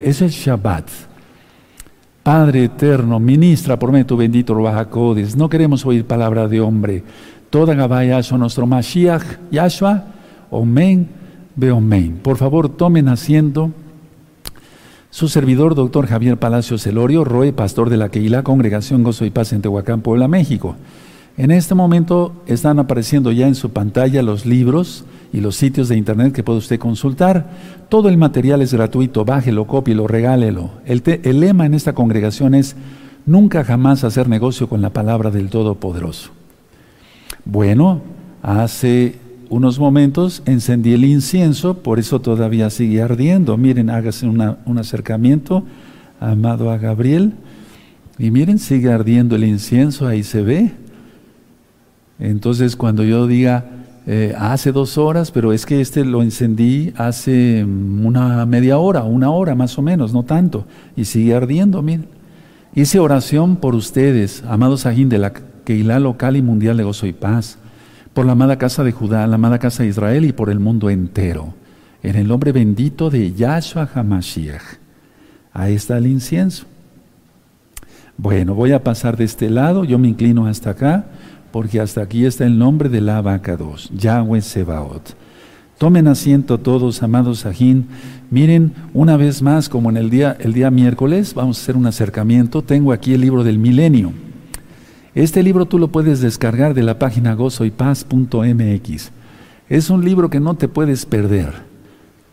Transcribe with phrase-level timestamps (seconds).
[0.00, 0.88] Es el Shabbat.
[2.22, 5.34] Padre eterno, ministra por medio tu bendito Ruajacodes.
[5.34, 7.02] No queremos oír palabra de hombre.
[7.50, 10.04] Toda son nuestro Mashiach, Yahshua,
[10.50, 11.08] Omen,
[11.56, 12.20] Beomen.
[12.22, 13.72] Por favor, tomen asiento.
[15.10, 19.52] Su servidor, doctor Javier Palacios Celorio, Roe, pastor de la Keila, Congregación Gozo y Paz
[19.52, 20.76] en Tehuacán, Puebla, México.
[21.36, 25.96] En este momento están apareciendo ya en su pantalla los libros y los sitios de
[25.96, 27.50] internet que puede usted consultar.
[27.88, 30.70] Todo el material es gratuito, bájelo, cópielo, regálelo.
[30.86, 32.76] El, el lema en esta congregación es
[33.26, 36.30] nunca jamás hacer negocio con la palabra del Todopoderoso.
[37.44, 38.00] Bueno,
[38.42, 39.16] hace
[39.50, 43.56] unos momentos encendí el incienso, por eso todavía sigue ardiendo.
[43.56, 45.64] Miren, hágase un acercamiento,
[46.20, 47.32] amado a Gabriel.
[48.18, 50.72] Y miren, sigue ardiendo el incienso, ahí se ve.
[52.18, 53.66] Entonces, cuando yo diga,
[54.10, 59.28] eh, hace dos horas, pero es que este lo encendí hace una media hora, una
[59.28, 60.64] hora más o menos, no tanto,
[60.96, 62.06] y sigue ardiendo, miren.
[62.74, 67.12] Hice oración por ustedes, amados ajín de la Keilah local y mundial de gozo y
[67.12, 67.58] paz
[68.14, 70.88] por la amada casa de Judá, la amada casa de Israel y por el mundo
[70.88, 71.52] entero.
[72.02, 74.62] En el nombre bendito de Yahshua HaMashiach.
[75.52, 76.64] Ahí está el incienso.
[78.16, 81.04] Bueno, voy a pasar de este lado, yo me inclino hasta acá,
[81.50, 85.16] porque hasta aquí está el nombre de la vaca 2, Yahweh Sebaot.
[85.78, 87.86] Tomen asiento todos, amados Sajín.
[88.30, 91.86] Miren, una vez más, como en el día, el día miércoles, vamos a hacer un
[91.86, 92.62] acercamiento.
[92.62, 94.12] Tengo aquí el libro del milenio.
[95.14, 99.10] Este libro tú lo puedes descargar de la página gozoypaz.mx.
[99.68, 101.52] Es un libro que no te puedes perder.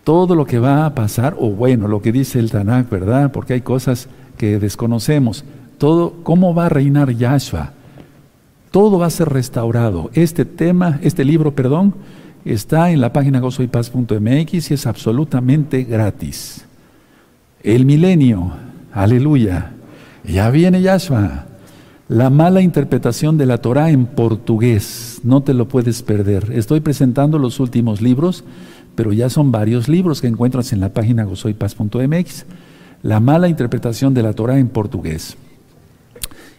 [0.04, 3.32] Todo lo que va a pasar, o bueno, lo que dice el Tanakh, ¿verdad?
[3.32, 5.46] Porque hay cosas que desconocemos.
[5.78, 7.75] Todo, cómo va a reinar Yahshua.
[8.76, 10.10] Todo va a ser restaurado.
[10.16, 11.96] Este tema, este libro, perdón,
[12.44, 16.66] está en la página gozoypaz.mx y es absolutamente gratis.
[17.64, 18.52] El milenio,
[18.92, 19.72] aleluya.
[20.26, 21.46] Ya viene Yahshua.
[22.10, 26.52] La mala interpretación de la Torah en portugués, no te lo puedes perder.
[26.52, 28.44] Estoy presentando los últimos libros,
[28.96, 32.46] pero ya son varios libros que encuentras en la página gozoypaz.mx.
[33.04, 35.38] La mala interpretación de la Torah en portugués.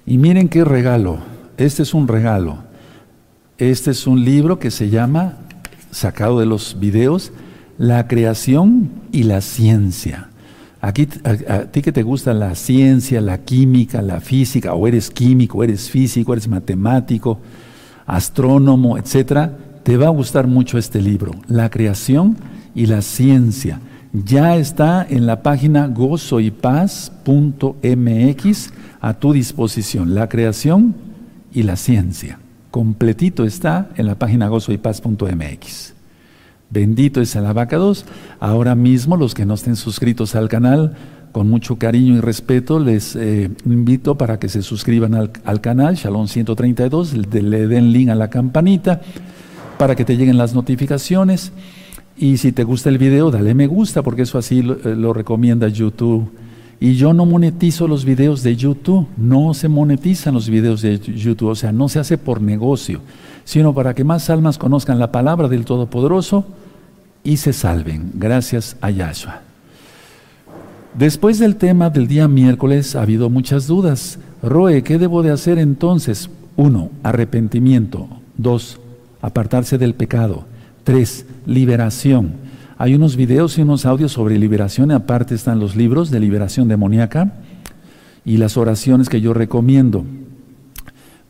[0.06, 1.35] Y miren qué regalo.
[1.56, 2.58] Este es un regalo.
[3.58, 5.38] Este es un libro que se llama,
[5.90, 7.32] sacado de los videos,
[7.78, 10.28] La creación y la ciencia.
[10.80, 15.64] Aquí, a, ti que te gusta la ciencia, la química, la física, o eres químico,
[15.64, 17.38] eres físico, eres matemático,
[18.06, 22.36] astrónomo, etcétera, te va a gustar mucho este libro, La creación
[22.74, 23.80] y la ciencia.
[24.12, 30.14] Ya está en la página gozoypaz.mx a tu disposición.
[30.14, 30.94] La creación
[31.56, 32.38] y la ciencia.
[32.70, 35.94] Completito está en la página gozoypaz.mx.
[36.68, 38.04] Bendito es el abacados.
[38.40, 40.94] Ahora mismo los que no estén suscritos al canal,
[41.32, 46.28] con mucho cariño y respeto, les eh, invito para que se suscriban al, canal Shalom
[46.28, 49.00] 132, le den link a la campanita
[49.78, 51.52] para que te lleguen las notificaciones.
[52.18, 55.14] Y si te gusta el video, dale me gusta, porque eso así lo, eh, lo
[55.14, 56.30] recomienda YouTube.
[56.78, 61.48] Y yo no monetizo los videos de YouTube, no se monetizan los videos de YouTube,
[61.48, 63.00] o sea, no se hace por negocio
[63.46, 66.44] sino para que más almas conozcan la palabra del Todopoderoso
[67.22, 68.10] y se salven.
[68.14, 69.40] Gracias a Yahshua.
[70.98, 74.18] Después del tema del día miércoles ha habido muchas dudas.
[74.42, 76.28] Roe, ¿qué debo de hacer entonces?
[76.56, 78.08] Uno, arrepentimiento.
[78.36, 78.80] Dos,
[79.22, 80.44] apartarse del pecado.
[80.82, 82.32] Tres, liberación.
[82.78, 87.32] Hay unos videos y unos audios sobre liberación, aparte están los libros de liberación demoníaca
[88.24, 90.04] y las oraciones que yo recomiendo.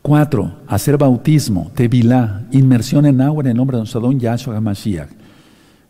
[0.01, 5.09] Cuatro, hacer bautismo, tevilá, inmersión en agua en el nombre de nuestro don Yahshua HaMashiach.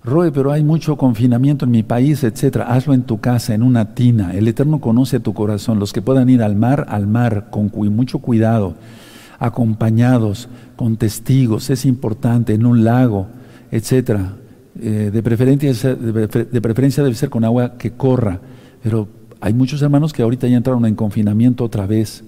[0.03, 2.71] Roe, pero hay mucho confinamiento en mi país, etcétera.
[2.71, 4.33] Hazlo en tu casa, en una tina.
[4.33, 5.79] El Eterno conoce tu corazón.
[5.79, 8.75] Los que puedan ir al mar, al mar, con mucho cuidado,
[9.37, 13.27] acompañados, con testigos, es importante, en un lago,
[13.69, 14.35] etcétera.
[14.79, 18.39] Eh, de, preferencia, de preferencia debe ser con agua que corra.
[18.83, 19.07] Pero
[19.39, 22.23] hay muchos hermanos que ahorita ya entraron en confinamiento otra vez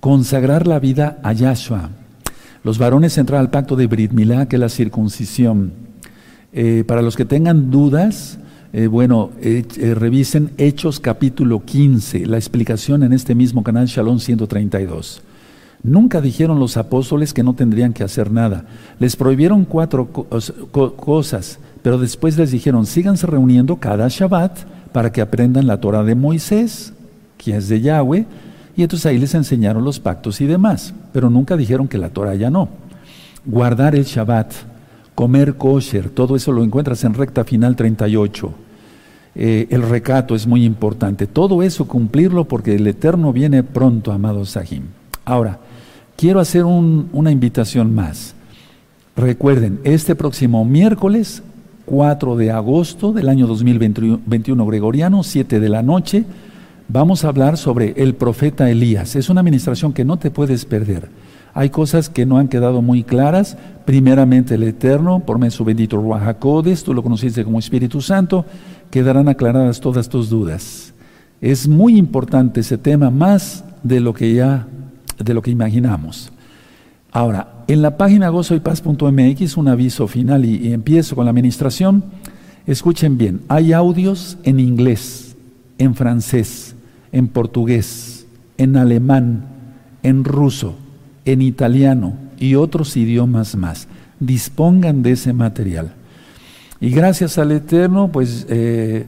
[0.00, 1.90] consagrar la vida a Yahshua.
[2.64, 5.72] Los varones entrar al pacto de Brit Milá, que es la circuncisión.
[6.52, 8.38] Eh, para los que tengan dudas,
[8.72, 15.22] eh, bueno, revisen Hechos capítulo 15, la explicación en este mismo canal Shalom 132.
[15.82, 18.64] Nunca dijeron los apóstoles que no tendrían que hacer nada.
[18.98, 25.68] Les prohibieron cuatro cosas, pero después les dijeron, síganse reuniendo cada Shabbat para que aprendan
[25.68, 26.92] la Torah de Moisés,
[27.38, 28.26] que es de Yahweh,
[28.76, 32.34] y entonces ahí les enseñaron los pactos y demás, pero nunca dijeron que la Torah
[32.34, 32.70] ya no.
[33.44, 34.52] Guardar el Shabbat,
[35.14, 38.52] comer kosher, todo eso lo encuentras en recta final 38.
[39.36, 41.28] eh, el recato es muy importante.
[41.28, 44.82] Todo eso cumplirlo porque el Eterno viene pronto, amado Sahim.
[45.24, 45.60] Ahora,
[46.16, 48.34] quiero hacer una invitación más.
[49.14, 51.44] Recuerden, este próximo miércoles
[51.86, 56.24] 4 de agosto del año 2021 gregoriano, 7 de la noche,
[56.88, 59.16] vamos a hablar sobre el profeta Elías.
[59.16, 61.08] Es una administración que no te puedes perder.
[61.54, 63.56] Hay cosas que no han quedado muy claras.
[63.86, 68.44] Primeramente el Eterno, por medio su bendito Ruajacodes, tú lo conociste como Espíritu Santo,
[68.90, 70.92] quedarán aclaradas todas tus dudas.
[71.40, 74.66] Es muy importante ese tema, más de lo que ya,
[75.18, 76.30] de lo que imaginamos.
[77.12, 82.04] Ahora, en la página gozoypaz.mx, un aviso final y, empiezo con la administración.
[82.66, 85.36] Escuchen bien, hay audios en inglés,
[85.78, 86.74] en francés,
[87.12, 88.26] en portugués,
[88.58, 89.46] en alemán,
[90.02, 90.76] en ruso,
[91.24, 93.88] en italiano y otros idiomas más.
[94.20, 95.94] Dispongan de ese material.
[96.80, 99.06] Y gracias al Eterno, pues eh,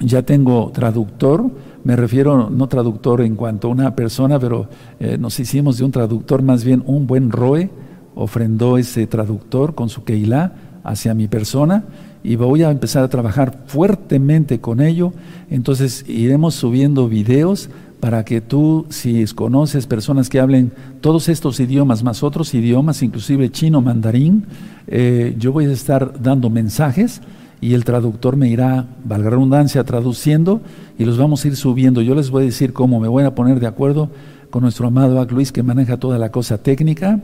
[0.00, 1.50] ya tengo traductor,
[1.84, 4.68] me refiero no traductor en cuanto a una persona, pero
[5.00, 7.70] eh, nos hicimos de un traductor, más bien un buen Roe,
[8.14, 10.52] ofrendó ese traductor con su Keilah
[10.84, 11.84] hacia mi persona
[12.22, 15.12] y voy a empezar a trabajar fuertemente con ello.
[15.50, 17.68] Entonces iremos subiendo videos
[18.00, 23.50] para que tú, si conoces personas que hablen todos estos idiomas, más otros idiomas, inclusive
[23.50, 24.44] chino, mandarín,
[24.88, 27.20] eh, yo voy a estar dando mensajes
[27.62, 30.60] y el traductor me irá, valga redundancia, traduciendo
[30.98, 32.02] y los vamos a ir subiendo.
[32.02, 34.10] Yo les voy a decir cómo me voy a poner de acuerdo
[34.50, 37.20] con nuestro amado Ac Luis que maneja toda la cosa técnica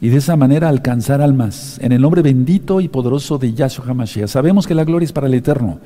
[0.00, 4.28] y de esa manera alcanzar almas en el nombre bendito y poderoso de Yahshua HaMashiach.
[4.28, 5.80] Sabemos que la gloria es para el Eterno,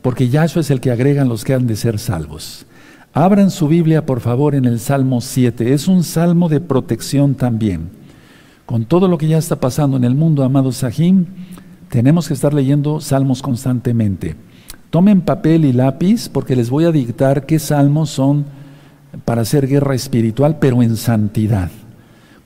[0.00, 2.66] porque Yahshua es el que agregan los que han de ser salvos.
[3.12, 5.72] Abran su Biblia, por favor, en el Salmo 7.
[5.72, 7.90] Es un salmo de protección también.
[8.64, 11.26] Con todo lo que ya está pasando en el mundo, amado Sahim,
[11.90, 14.36] tenemos que estar leyendo salmos constantemente.
[14.90, 18.46] Tomen papel y lápiz porque les voy a dictar qué salmos son
[19.24, 21.70] para hacer guerra espiritual, pero en santidad.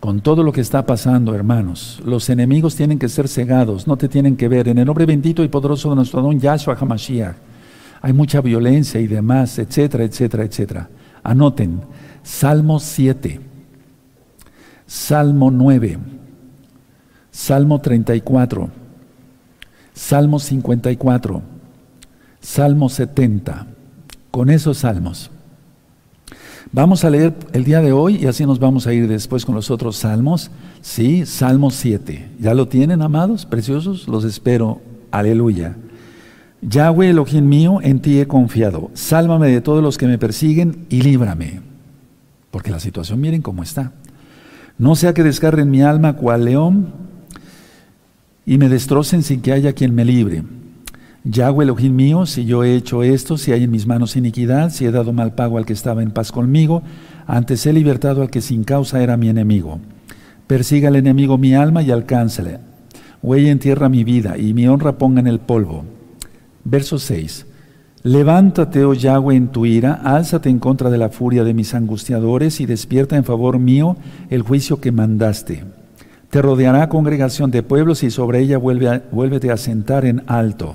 [0.00, 4.08] Con todo lo que está pasando, hermanos, los enemigos tienen que ser cegados, no te
[4.08, 4.68] tienen que ver.
[4.68, 7.36] En el nombre bendito y poderoso de nuestro don Yahshua HaMashiach
[8.04, 10.90] hay mucha violencia y demás, etcétera, etcétera, etcétera.
[11.22, 11.80] Anoten,
[12.22, 13.40] Salmo 7,
[14.86, 15.98] Salmo 9,
[17.30, 18.83] Salmo 34,
[19.94, 21.40] Salmo 54,
[22.40, 23.66] Salmo 70.
[24.32, 25.30] Con esos salmos.
[26.72, 29.54] Vamos a leer el día de hoy y así nos vamos a ir después con
[29.54, 30.50] los otros salmos.
[30.80, 32.30] Sí, Salmo 7.
[32.40, 34.08] ¿Ya lo tienen, amados, preciosos?
[34.08, 34.82] Los espero.
[35.12, 35.76] Aleluya.
[36.60, 38.90] Yahweh Elohim mío, en ti he confiado.
[38.94, 41.60] Sálvame de todos los que me persiguen y líbrame.
[42.50, 43.92] Porque la situación, miren cómo está.
[44.76, 46.92] No sea que descarren mi alma cual león
[48.46, 50.42] y me destrocen sin que haya quien me libre.
[51.24, 54.84] Yahweh Elohim mío, si yo he hecho esto, si hay en mis manos iniquidad, si
[54.84, 56.82] he dado mal pago al que estaba en paz conmigo,
[57.26, 59.80] antes he libertado al que sin causa era mi enemigo.
[60.46, 62.58] Persiga al enemigo mi alma y alcánzale.
[63.22, 65.86] Huella en tierra mi vida y mi honra ponga en el polvo.
[66.64, 67.46] Verso 6.
[68.02, 72.60] Levántate, oh Yahweh, en tu ira, álzate en contra de la furia de mis angustiadores
[72.60, 73.96] y despierta en favor mío
[74.28, 75.64] el juicio que mandaste.
[76.34, 80.74] Te rodeará congregación de pueblos y sobre ella vuelve a, vuélvete a sentar en alto.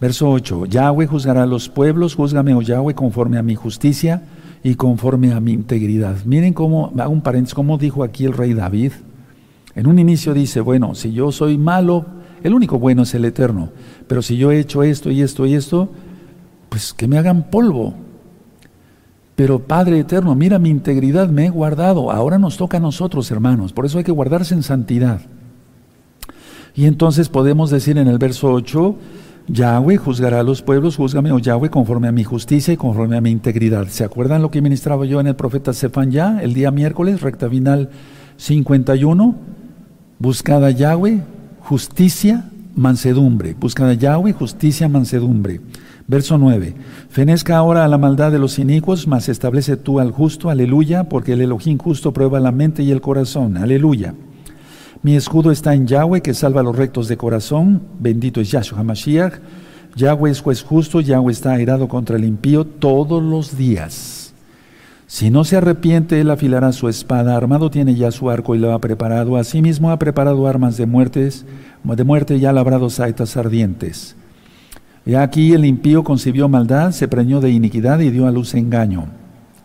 [0.00, 0.66] Verso 8.
[0.66, 4.24] Yahweh juzgará a los pueblos, júzgame, oh Yahweh, conforme a mi justicia
[4.64, 6.16] y conforme a mi integridad.
[6.24, 8.90] Miren cómo, hago un paréntesis, cómo dijo aquí el rey David.
[9.76, 12.06] En un inicio dice, bueno, si yo soy malo,
[12.42, 13.68] el único bueno es el eterno.
[14.08, 15.88] Pero si yo he hecho esto y esto y esto,
[16.68, 17.94] pues que me hagan polvo.
[19.40, 22.10] Pero Padre eterno, mira mi integridad, me he guardado.
[22.10, 23.72] Ahora nos toca a nosotros, hermanos.
[23.72, 25.22] Por eso hay que guardarse en santidad.
[26.74, 28.96] Y entonces podemos decir en el verso 8,
[29.48, 33.22] Yahweh juzgará a los pueblos, juzgame, oh Yahweh, conforme a mi justicia y conforme a
[33.22, 33.88] mi integridad.
[33.88, 37.48] ¿Se acuerdan lo que ministraba yo en el profeta Sefán ya el día miércoles, recta
[37.48, 37.88] final
[38.36, 39.36] 51?
[40.18, 41.22] Buscada Yahweh,
[41.60, 43.54] justicia, mansedumbre.
[43.58, 45.60] Buscan a Yahweh, justicia, mansedumbre.
[46.06, 46.74] Verso 9.
[47.08, 51.34] Fenezca ahora a la maldad de los inicuos, mas establece tú al justo, aleluya, porque
[51.34, 54.14] el Elohim justo prueba la mente y el corazón, aleluya.
[55.02, 58.80] Mi escudo está en Yahweh, que salva a los rectos de corazón, bendito es Yahshua
[58.80, 59.34] HaMashiach.
[59.96, 64.19] Yahweh es juez justo, Yahweh está airado contra el impío todos los días.
[65.10, 68.72] Si no se arrepiente, él afilará su espada, armado tiene ya su arco y lo
[68.72, 69.36] ha preparado.
[69.36, 71.44] Asimismo ha preparado armas de, muertes,
[71.82, 74.14] de muerte y ha labrado saetas ardientes.
[75.04, 79.06] Y aquí el impío concibió maldad, se preñó de iniquidad y dio a luz engaño.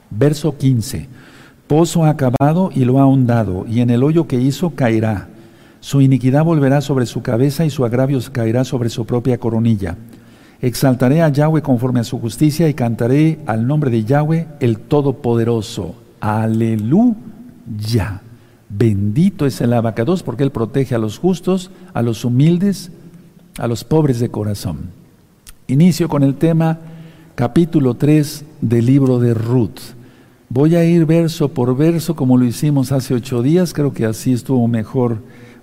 [0.09, 1.09] Verso 15.
[1.67, 5.27] Pozo ha acabado y lo ha ahondado, y en el hoyo que hizo caerá.
[5.79, 9.95] Su iniquidad volverá sobre su cabeza y su agravio caerá sobre su propia coronilla.
[10.61, 15.95] Exaltaré a Yahweh conforme a su justicia y cantaré al nombre de Yahweh el Todopoderoso.
[16.19, 18.21] Aleluya.
[18.69, 22.91] Bendito es el abacados porque él protege a los justos, a los humildes,
[23.57, 24.89] a los pobres de corazón.
[25.67, 26.79] Inicio con el tema
[27.35, 29.79] capítulo 3 del libro de Ruth.
[30.49, 34.31] Voy a ir verso por verso como lo hicimos hace ocho días, creo que así
[34.31, 35.17] estuvo mejor,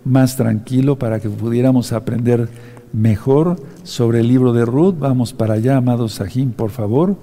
[0.04, 2.48] más tranquilo para que pudiéramos aprender
[2.92, 4.96] mejor sobre el libro de Ruth.
[4.98, 7.16] Vamos para allá, amados Sahim, por favor,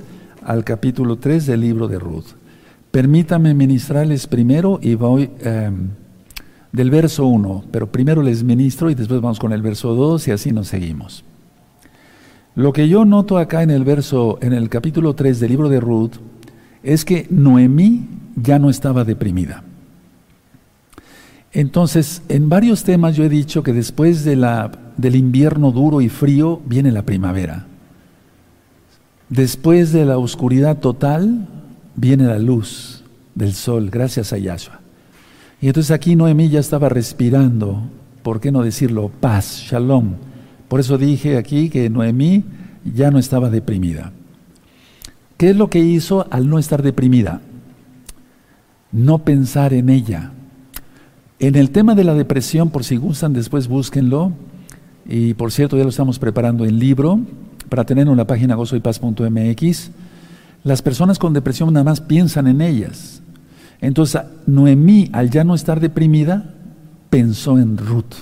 [0.44, 2.26] al capítulo 3 del libro de Ruth.
[2.92, 5.90] Permítame ministrarles primero y voy em,
[6.72, 10.32] del verso 1, pero primero les ministro y después vamos con el verso 2 y
[10.32, 11.24] así nos seguimos.
[12.56, 15.80] Lo que yo noto acá en el verso, en el capítulo 3 del libro de
[15.80, 16.14] Ruth,
[16.84, 19.64] es que Noemí ya no estaba deprimida.
[21.52, 26.10] Entonces, en varios temas yo he dicho que después de la, del invierno duro y
[26.10, 27.66] frío viene la primavera.
[29.30, 31.48] Después de la oscuridad total
[31.96, 33.04] viene la luz
[33.36, 34.80] del sol, gracias a Yahshua.
[35.62, 37.84] Y entonces aquí Noemí ya estaba respirando,
[38.24, 39.12] ¿por qué no decirlo?
[39.20, 40.16] Paz, shalom.
[40.68, 42.44] Por eso dije aquí que Noemí
[42.84, 44.12] ya no estaba deprimida.
[45.38, 47.42] ¿Qué es lo que hizo al no estar deprimida?
[48.92, 50.32] No pensar en ella.
[51.40, 54.34] En el tema de la depresión, por si gustan, después búsquenlo.
[55.12, 57.20] Y por cierto, ya lo estamos preparando en libro
[57.68, 59.92] para tenerlo en la página gozoypaz.mx.
[60.64, 63.24] Las personas con depresión nada más piensan en ellas.
[63.82, 66.54] Entonces, Noemí, al ya no estar deprimida,
[67.10, 68.14] pensó en Ruth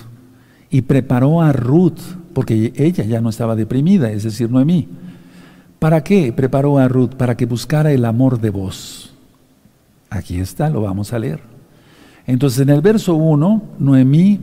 [0.70, 2.00] y preparó a Ruth,
[2.32, 4.88] porque ella ya no estaba deprimida, es decir, Noemí.
[5.78, 7.10] ¿Para qué preparó a Ruth?
[7.10, 9.12] Para que buscara el amor de vos.
[10.08, 11.40] Aquí está, lo vamos a leer.
[12.26, 14.40] Entonces, en el verso 1, Noemí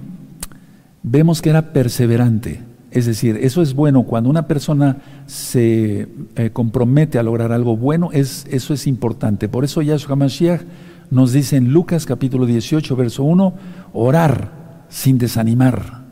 [1.06, 2.62] vemos que era perseverante.
[2.92, 4.04] Es decir, eso es bueno.
[4.04, 4.98] Cuando una persona
[5.28, 9.48] se eh, compromete a lograr algo bueno, es, eso es importante.
[9.48, 10.62] Por eso Yahshua Mashiach
[11.12, 13.54] nos dice en Lucas capítulo 18, verso 1,
[13.94, 16.06] orar sin desanimar.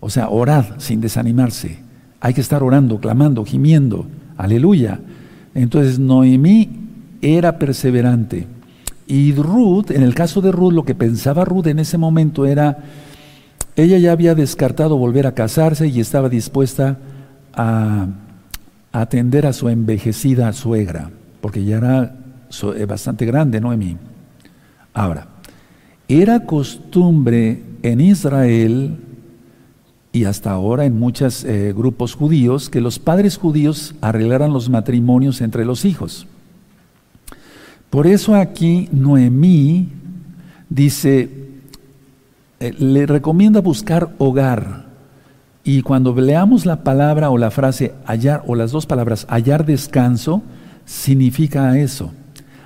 [0.00, 1.78] O sea, orar sin desanimarse.
[2.20, 4.06] Hay que estar orando, clamando, gimiendo.
[4.36, 5.00] Aleluya.
[5.54, 6.70] Entonces Noemí
[7.20, 8.46] era perseverante.
[9.06, 12.78] Y Ruth, en el caso de Ruth, lo que pensaba Ruth en ese momento era
[13.76, 16.98] ella ya había descartado volver a casarse y estaba dispuesta
[17.54, 18.08] a
[18.92, 22.16] atender a su envejecida suegra, porque ya era
[22.76, 23.98] eh, bastante grande, Noemí.
[24.94, 25.28] Ahora,
[26.08, 28.96] era costumbre en Israel
[30.12, 35.42] y hasta ahora en muchos eh, grupos judíos que los padres judíos arreglaran los matrimonios
[35.42, 36.26] entre los hijos.
[37.90, 39.90] Por eso aquí Noemí
[40.70, 41.45] dice,
[42.60, 44.86] eh, le recomienda buscar hogar.
[45.64, 50.42] Y cuando leamos la palabra o la frase hallar, o las dos palabras hallar descanso,
[50.84, 52.12] significa eso.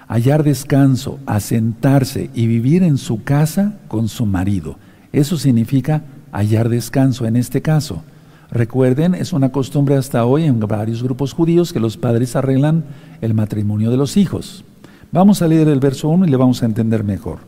[0.07, 4.77] Hallar descanso, asentarse y vivir en su casa con su marido.
[5.13, 8.03] Eso significa hallar descanso en este caso.
[8.51, 12.85] Recuerden, es una costumbre hasta hoy en varios grupos judíos que los padres arreglan
[13.21, 14.65] el matrimonio de los hijos.
[15.13, 17.39] Vamos a leer el verso 1 y le vamos a entender mejor.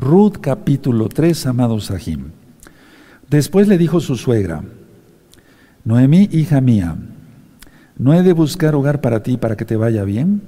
[0.00, 2.30] Ruth capítulo 3, amado Sahim.
[3.28, 4.64] Después le dijo su suegra,
[5.84, 6.96] Noemí, hija mía,
[7.98, 10.40] ¿no he de buscar hogar para ti para que te vaya bien?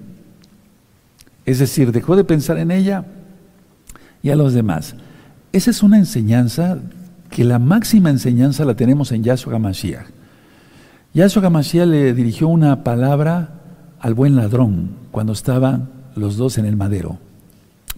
[1.44, 3.04] Es decir, dejó de pensar en ella
[4.22, 4.94] y a los demás.
[5.52, 6.78] Esa es una enseñanza
[7.28, 10.06] que la máxima enseñanza la tenemos en Yahshua Hamashiach.
[11.12, 13.60] Yahshua Hamashiach le dirigió una palabra
[14.00, 17.18] al buen ladrón cuando estaban los dos en el madero.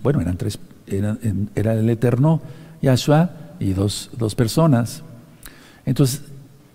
[0.04, 2.42] Bueno, eran tres era, el eterno
[2.82, 5.02] Yahshua y dos, personas.
[5.86, 6.22] Entonces,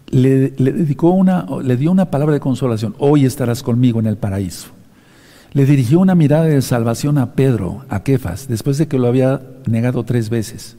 [0.07, 4.69] le, dedicó una, le dio una palabra de consolación, hoy estarás conmigo en el paraíso.
[5.53, 9.41] Le dirigió una mirada de salvación a Pedro, a Kefas, después de que lo había
[9.67, 10.75] negado tres veces.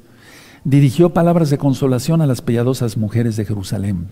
[0.64, 4.08] Dirigió palabras de consolación a las piadosas mujeres de Jerusalén.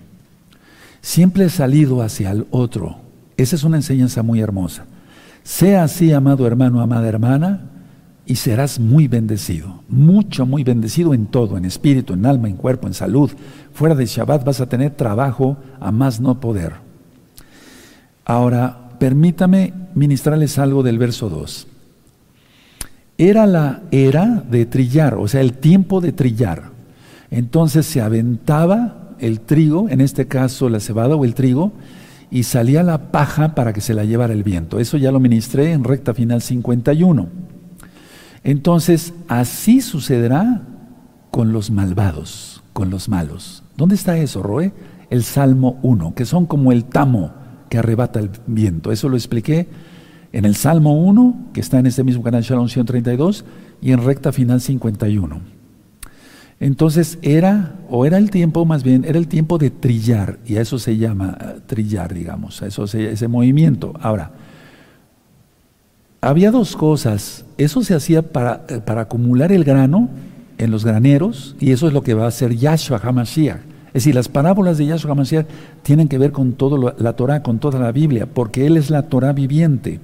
[1.00, 2.98] Siempre he salido hacia el otro.
[3.36, 4.86] Esa es una enseñanza muy hermosa.
[5.42, 7.77] Sea así, amado hermano, amada hermana,
[8.28, 12.86] y serás muy bendecido, mucho, muy bendecido en todo, en espíritu, en alma, en cuerpo,
[12.86, 13.30] en salud.
[13.72, 16.74] Fuera de Shabbat vas a tener trabajo a más no poder.
[18.26, 21.68] Ahora, permítame ministrarles algo del verso 2.
[23.16, 26.64] Era la era de trillar, o sea, el tiempo de trillar.
[27.30, 31.72] Entonces se aventaba el trigo, en este caso la cebada o el trigo,
[32.30, 34.78] y salía la paja para que se la llevara el viento.
[34.78, 37.48] Eso ya lo ministré en recta final 51.
[38.44, 40.62] Entonces, así sucederá
[41.30, 43.62] con los malvados, con los malos.
[43.76, 44.72] ¿Dónde está eso, Roe?
[45.10, 47.32] El Salmo 1, que son como el tamo
[47.68, 48.92] que arrebata el viento.
[48.92, 49.68] Eso lo expliqué
[50.32, 53.44] en el Salmo 1, que está en este mismo canal Shalom 132,
[53.80, 55.40] y en recta final 51.
[56.60, 60.60] Entonces era, o era el tiempo más bien, era el tiempo de trillar, y a
[60.60, 63.94] eso se llama eh, trillar, digamos, a eso ese movimiento.
[64.00, 64.32] Ahora,
[66.20, 70.08] había dos cosas, eso se hacía para, eh, para acumular el grano
[70.58, 73.60] en los graneros, y eso es lo que va a hacer Yahshua HaMashiach.
[73.88, 75.46] Es decir, las parábolas de Yahshua HaMashiach
[75.82, 79.02] tienen que ver con toda la Torah, con toda la Biblia, porque Él es la
[79.02, 80.00] Torah viviente.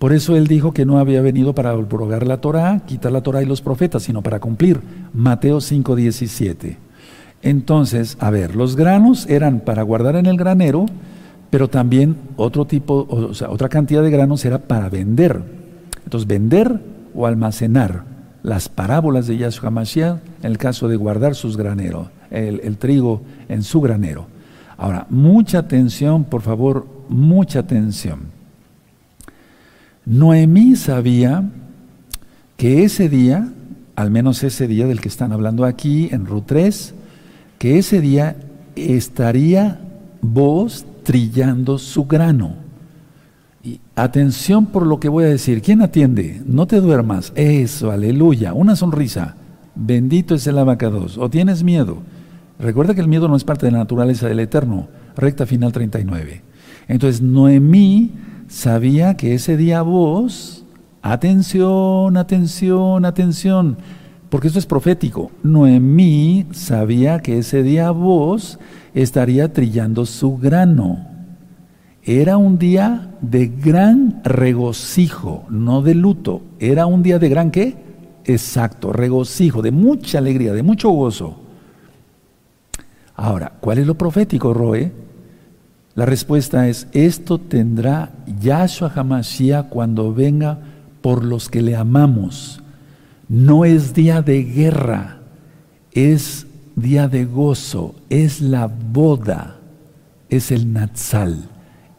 [0.00, 3.42] Por eso él dijo que no había venido para abrogar la Torah, quitar la Torah
[3.42, 4.80] y los profetas, sino para cumplir.
[5.12, 6.78] Mateo 5:17.
[7.42, 10.86] Entonces, a ver, los granos eran para guardar en el granero,
[11.50, 15.42] pero también otro tipo, o sea, otra cantidad de granos era para vender.
[16.04, 16.80] Entonces, vender
[17.14, 18.04] o almacenar
[18.42, 23.62] las parábolas de Yahshua Mashiach en el caso de guardar sus graneros, el, trigo en
[23.62, 24.26] su granero.
[24.78, 28.20] Ahora, mucha atención, por favor, mucha atención.
[30.06, 31.50] Noemí sabía
[32.56, 33.48] que ese día,
[33.96, 36.94] al menos ese día del que están hablando aquí en Ruth 3,
[37.58, 38.36] que ese día
[38.74, 39.80] estaría
[40.22, 42.54] vos trillando su grano.
[43.62, 45.60] Y atención por lo que voy a decir.
[45.60, 46.42] ¿Quién atiende?
[46.46, 47.32] No te duermas.
[47.34, 48.54] Eso, aleluya.
[48.54, 49.36] Una sonrisa.
[49.74, 51.18] Bendito es el abacados.
[51.18, 51.98] ¿O tienes miedo?
[52.58, 54.88] Recuerda que el miedo no es parte de la naturaleza del Eterno.
[55.16, 56.42] Recta final 39.
[56.88, 58.12] Entonces, Noemí
[58.48, 60.64] sabía que ese día vos,
[61.02, 63.76] atención, atención, atención,
[64.30, 68.58] porque esto es profético, Noemí sabía que ese día vos
[68.94, 71.06] estaría trillando su grano.
[72.04, 76.42] Era un día de gran regocijo, no de luto.
[76.60, 77.76] Era un día de gran qué?
[78.24, 81.36] Exacto, regocijo, de mucha alegría, de mucho gozo.
[83.16, 84.92] Ahora, ¿cuál es lo profético, Roe?
[85.94, 90.58] La respuesta es, esto tendrá Yahshua HaMashiach cuando venga
[91.02, 92.62] por los que le amamos.
[93.30, 95.20] No es día de guerra,
[95.92, 99.60] es día de gozo, es la boda,
[100.28, 101.44] es el Natsal,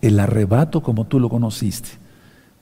[0.02, 1.88] el arrebato como tú lo conociste,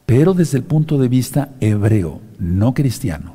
[0.05, 3.33] pero desde el punto de vista hebreo, no cristiano.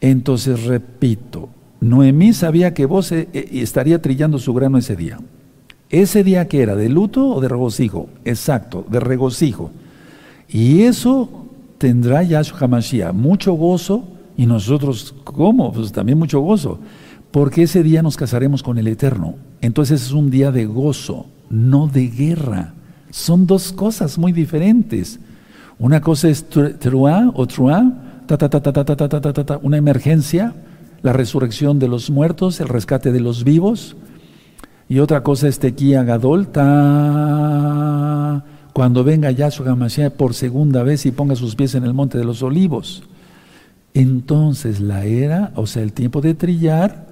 [0.00, 1.50] Entonces, repito,
[1.82, 5.18] Noemí sabía que vos eh, eh, estaría trillando su grano ese día.
[5.90, 9.72] Ese día que era, de luto o de regocijo, exacto, de regocijo.
[10.48, 11.44] Y eso
[11.76, 15.72] tendrá Yahshua HaMashiach, mucho gozo, y nosotros, ¿cómo?
[15.72, 16.78] Pues también mucho gozo,
[17.32, 19.34] porque ese día nos casaremos con el Eterno.
[19.60, 22.72] Entonces es un día de gozo, no de guerra.
[23.10, 25.18] Son dos cosas muy diferentes.
[25.80, 29.58] Una cosa es truá o truá, ta, ta, ta, ta, ta, ta, ta, ta, ta,
[29.60, 30.54] una emergencia,
[31.02, 33.96] la resurrección de los muertos, el rescate de los vivos,
[34.88, 36.46] y otra cosa es Tequía Gadol,
[38.72, 42.24] cuando venga Yahshua HaMashiach por segunda vez y ponga sus pies en el monte de
[42.24, 43.02] los olivos.
[43.98, 47.08] Entonces la era, o sea, el tiempo de trillar,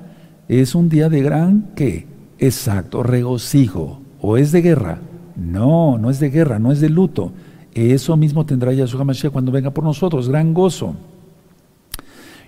[0.46, 2.06] es un día de gran, ¿qué?
[2.38, 4.00] Exacto, regocijo.
[4.20, 5.00] ¿O es de guerra?
[5.34, 7.32] No, no es de guerra, no es de luto.
[7.74, 10.94] Eso mismo tendrá Yahshua HaMashiach cuando venga por nosotros, gran gozo.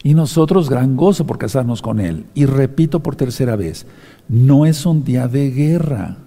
[0.04, 2.26] Y nosotros gran gozo por casarnos con Él.
[2.36, 3.86] Y repito por tercera vez,
[4.28, 6.18] no es un día de guerra,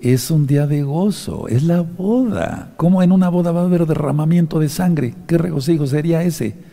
[0.00, 2.74] es un día de gozo, es la boda.
[2.76, 5.16] ¿Cómo en una boda va a haber derramamiento de sangre?
[5.26, 6.69] ¿Qué regocijo sería ese?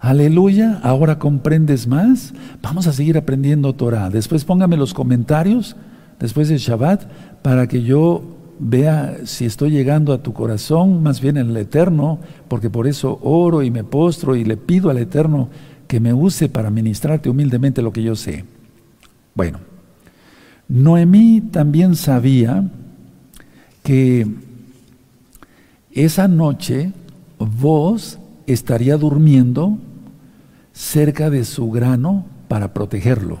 [0.00, 2.34] Aleluya, ahora comprendes más.
[2.62, 4.10] Vamos a seguir aprendiendo Torah.
[4.10, 5.76] Después póngame los comentarios,
[6.20, 7.04] después del Shabbat,
[7.42, 8.22] para que yo
[8.58, 13.18] vea si estoy llegando a tu corazón, más bien en el Eterno, porque por eso
[13.22, 15.48] oro y me postro y le pido al Eterno
[15.86, 18.44] que me use para ministrarte humildemente lo que yo sé.
[19.34, 19.60] Bueno,
[20.68, 22.68] Noemí también sabía
[23.82, 24.26] que
[25.92, 26.92] esa noche
[27.38, 29.78] vos estaría durmiendo
[30.76, 33.38] cerca de su grano para protegerlo.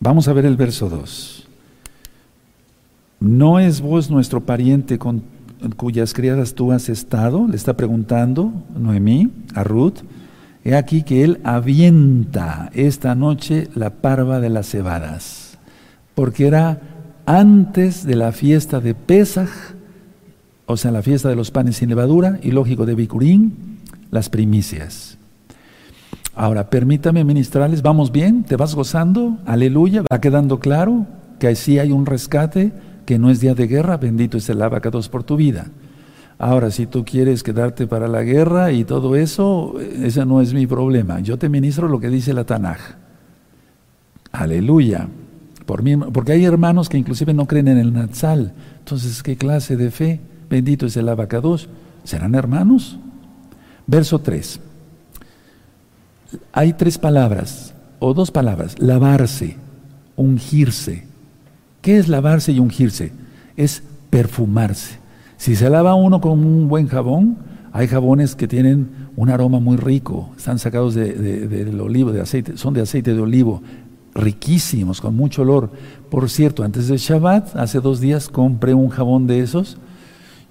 [0.00, 1.46] Vamos a ver el verso 2.
[3.20, 5.22] ¿No es vos nuestro pariente con
[5.76, 7.46] cuyas criadas tú has estado?
[7.46, 10.00] Le está preguntando Noemí a Ruth.
[10.64, 15.58] He aquí que él avienta esta noche la parva de las cebadas,
[16.16, 16.80] porque era
[17.26, 19.50] antes de la fiesta de Pesaj,
[20.66, 23.78] o sea, la fiesta de los panes sin levadura, y lógico de Bikurín,
[24.10, 25.11] las primicias.
[26.34, 28.44] Ahora, permítame ministrarles, ¿vamos bien?
[28.44, 29.36] ¿Te vas gozando?
[29.44, 31.06] Aleluya, ¿va quedando claro
[31.38, 32.72] que así hay un rescate,
[33.04, 33.98] que no es día de guerra?
[33.98, 35.66] Bendito es el abacados por tu vida.
[36.38, 40.66] Ahora, si tú quieres quedarte para la guerra y todo eso, ese no es mi
[40.66, 41.20] problema.
[41.20, 42.80] Yo te ministro lo que dice la Tanaj.
[44.32, 45.08] Aleluya.
[45.66, 48.54] Por mí, porque hay hermanos que inclusive no creen en el Natsal.
[48.78, 50.20] Entonces, ¿qué clase de fe?
[50.48, 51.68] Bendito es el abacados.
[52.04, 52.98] ¿Serán hermanos?
[53.86, 54.71] Verso 3.
[56.52, 59.56] Hay tres palabras, o dos palabras, lavarse,
[60.16, 61.04] ungirse.
[61.80, 63.12] ¿Qué es lavarse y ungirse?
[63.56, 64.98] Es perfumarse.
[65.36, 67.38] Si se lava uno con un buen jabón,
[67.72, 72.56] hay jabones que tienen un aroma muy rico, están sacados de, del olivo, de aceite,
[72.56, 73.62] son de aceite de olivo,
[74.14, 75.70] riquísimos, con mucho olor.
[76.10, 79.78] Por cierto, antes de Shabbat, hace dos días compré un jabón de esos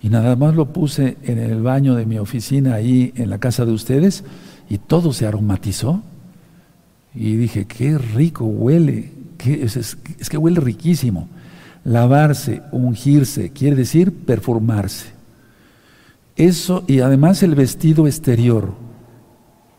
[0.01, 3.65] y nada más lo puse en el baño de mi oficina ahí en la casa
[3.65, 4.23] de ustedes
[4.71, 6.01] y todo se aromatizó.
[7.13, 9.11] Y dije, qué rico huele,
[9.45, 11.27] es, es que huele riquísimo.
[11.83, 15.07] Lavarse, ungirse, quiere decir performarse.
[16.37, 18.71] Eso, y además el vestido exterior.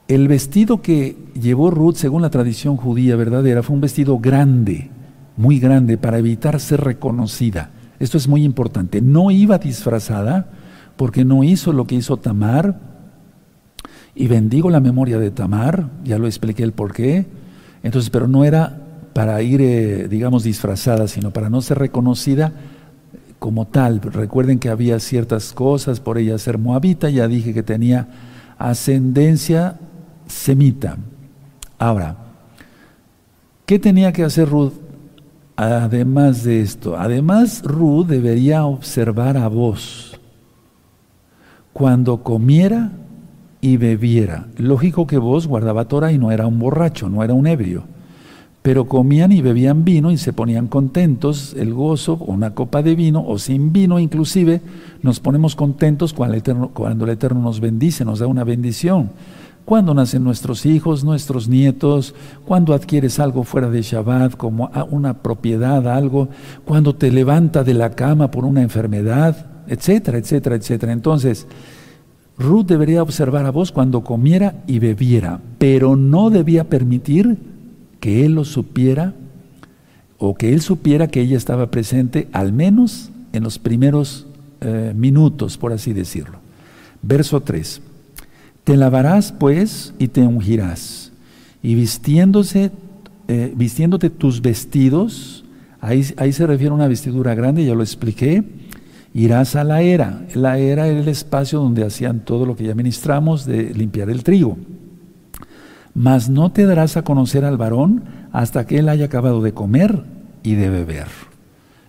[0.09, 4.91] El vestido que llevó Ruth, según la tradición judía verdadera, fue un vestido grande,
[5.39, 7.71] muy grande, para evitar ser reconocida.
[7.99, 9.01] Esto es muy importante.
[9.01, 10.51] No iba disfrazada
[10.99, 12.92] porque no hizo lo que hizo Tamar.
[14.15, 17.27] Y bendigo la memoria de Tamar, ya lo expliqué el por qué.
[17.83, 18.79] Entonces, pero no era
[19.15, 22.53] para ir, eh, digamos, disfrazada, sino para no ser reconocida
[23.39, 24.01] como tal.
[24.01, 28.09] Recuerden que había ciertas cosas por ella ser moabita, ya dije que tenía
[28.59, 29.79] ascendencia
[30.27, 30.97] semita.
[31.79, 32.17] Ahora,
[33.67, 34.75] ¿qué tenía que hacer Ruth
[35.57, 36.97] además de esto?
[36.97, 40.21] Además, Ruth debería observar a vos
[41.73, 42.93] cuando comiera
[43.63, 44.49] y bebiera.
[44.59, 47.85] Lógico que vos guardaba Torah y no era un borracho, no era un ebrio
[48.63, 53.25] pero comían y bebían vino y se ponían contentos, el gozo, una copa de vino
[53.27, 54.61] o sin vino inclusive,
[55.03, 59.11] nos ponemos contentos cuando el, Eterno, cuando el Eterno nos bendice, nos da una bendición.
[59.65, 65.87] Cuando nacen nuestros hijos, nuestros nietos, cuando adquieres algo fuera de Shabbat, como una propiedad,
[65.89, 66.29] algo,
[66.65, 70.93] cuando te levanta de la cama por una enfermedad, etcétera, etcétera, etcétera.
[70.93, 71.47] Entonces,
[72.39, 77.37] Ruth debería observar a vos cuando comiera y bebiera, pero no debía permitir
[78.01, 79.15] que él lo supiera
[80.19, 84.27] o que él supiera que ella estaba presente al menos en los primeros
[84.61, 86.39] eh, minutos, por así decirlo.
[87.03, 87.83] Verso 3.
[88.65, 91.11] Te lavarás pues y te ungirás,
[91.63, 92.71] y vistiéndose,
[93.27, 95.45] eh, vistiéndote tus vestidos,
[95.81, 98.45] ahí, ahí se refiere a una vestidura grande, ya lo expliqué,
[99.15, 100.27] irás a la era.
[100.35, 104.23] La era era el espacio donde hacían todo lo que ya ministramos de limpiar el
[104.23, 104.57] trigo
[105.95, 110.05] mas no te darás a conocer al varón hasta que él haya acabado de comer
[110.43, 111.07] y de beber.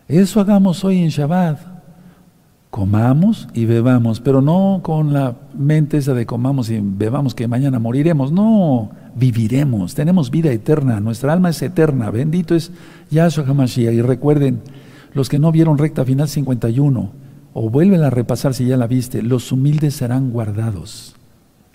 [0.07, 1.59] Eso hagamos hoy en Shabbat.
[2.69, 7.77] Comamos y bebamos, pero no con la mente esa de comamos y bebamos que mañana
[7.77, 8.31] moriremos.
[8.31, 12.09] No, viviremos, tenemos vida eterna, nuestra alma es eterna.
[12.09, 12.71] Bendito es
[13.11, 13.93] Yahshua HaMashiach.
[13.93, 14.61] Y recuerden,
[15.13, 17.11] los que no vieron recta final 51,
[17.53, 21.15] o vuelven a repasar si ya la viste, los humildes serán guardados.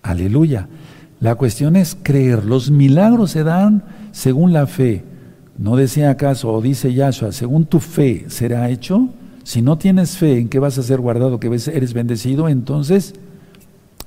[0.03, 0.69] Aleluya.
[1.21, 2.45] La cuestión es creer.
[2.45, 5.05] Los milagros se dan según la fe.
[5.57, 9.09] ¿No decía acaso, o dice Yahshua, según tu fe será hecho?
[9.43, 13.15] Si no tienes fe en que vas a ser guardado, que eres bendecido, entonces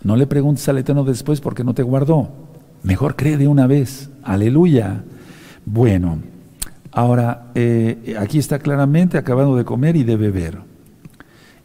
[0.03, 2.29] no le preguntes al Eterno después porque no te guardó.
[2.83, 4.09] Mejor cree de una vez.
[4.23, 5.03] Aleluya.
[5.65, 6.19] Bueno,
[6.91, 10.59] ahora eh, aquí está claramente acabando de comer y de beber.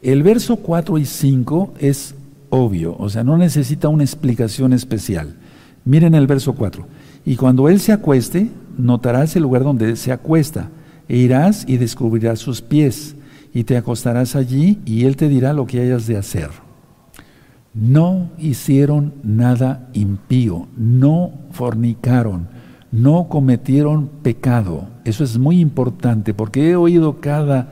[0.02, 2.14] El verso 4 y 5 es
[2.50, 5.36] obvio, o sea, no necesita una explicación especial.
[5.84, 6.86] Miren el verso 4.
[7.24, 10.70] Y cuando él se acueste, notarás el lugar donde se acuesta,
[11.08, 13.16] e irás y descubrirás sus pies,
[13.52, 16.50] y te acostarás allí, y él te dirá lo que hayas de hacer.
[17.74, 22.48] No hicieron nada impío, no fornicaron,
[22.96, 24.88] no cometieron pecado.
[25.04, 27.68] Eso es muy importante, porque he oído cada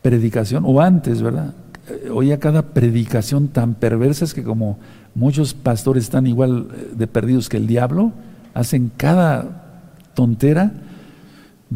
[0.00, 1.54] predicación, o antes, ¿verdad?
[1.88, 4.78] Eh, oía cada predicación tan perversa que como
[5.14, 8.12] muchos pastores están igual eh, de perdidos que el diablo,
[8.54, 10.72] hacen cada tontera.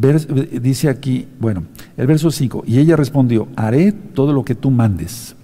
[0.01, 1.63] Eh, dice aquí, bueno,
[1.95, 5.35] el verso 5, y ella respondió, haré todo lo que tú mandes.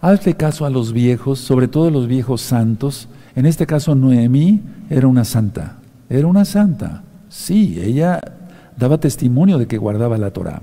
[0.00, 3.08] Hazle caso a los viejos, sobre todo a los viejos santos.
[3.36, 5.76] En este caso, Noemí era una santa.
[6.08, 7.04] Era una santa.
[7.28, 8.20] Sí, ella
[8.76, 10.62] daba testimonio de que guardaba la Torah.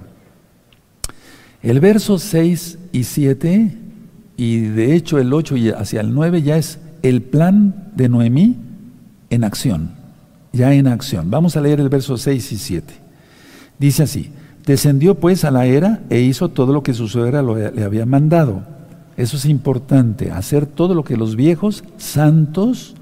[1.61, 3.77] El verso 6 y 7,
[4.35, 8.57] y de hecho el 8 y hacia el 9 ya es el plan de Noemí
[9.29, 9.91] en acción,
[10.51, 11.29] ya en acción.
[11.29, 12.93] Vamos a leer el verso 6 y 7.
[13.79, 14.31] Dice así,
[14.65, 18.63] descendió pues a la era e hizo todo lo que su suegra le había mandado.
[19.15, 22.95] Eso es importante, hacer todo lo que los viejos santos,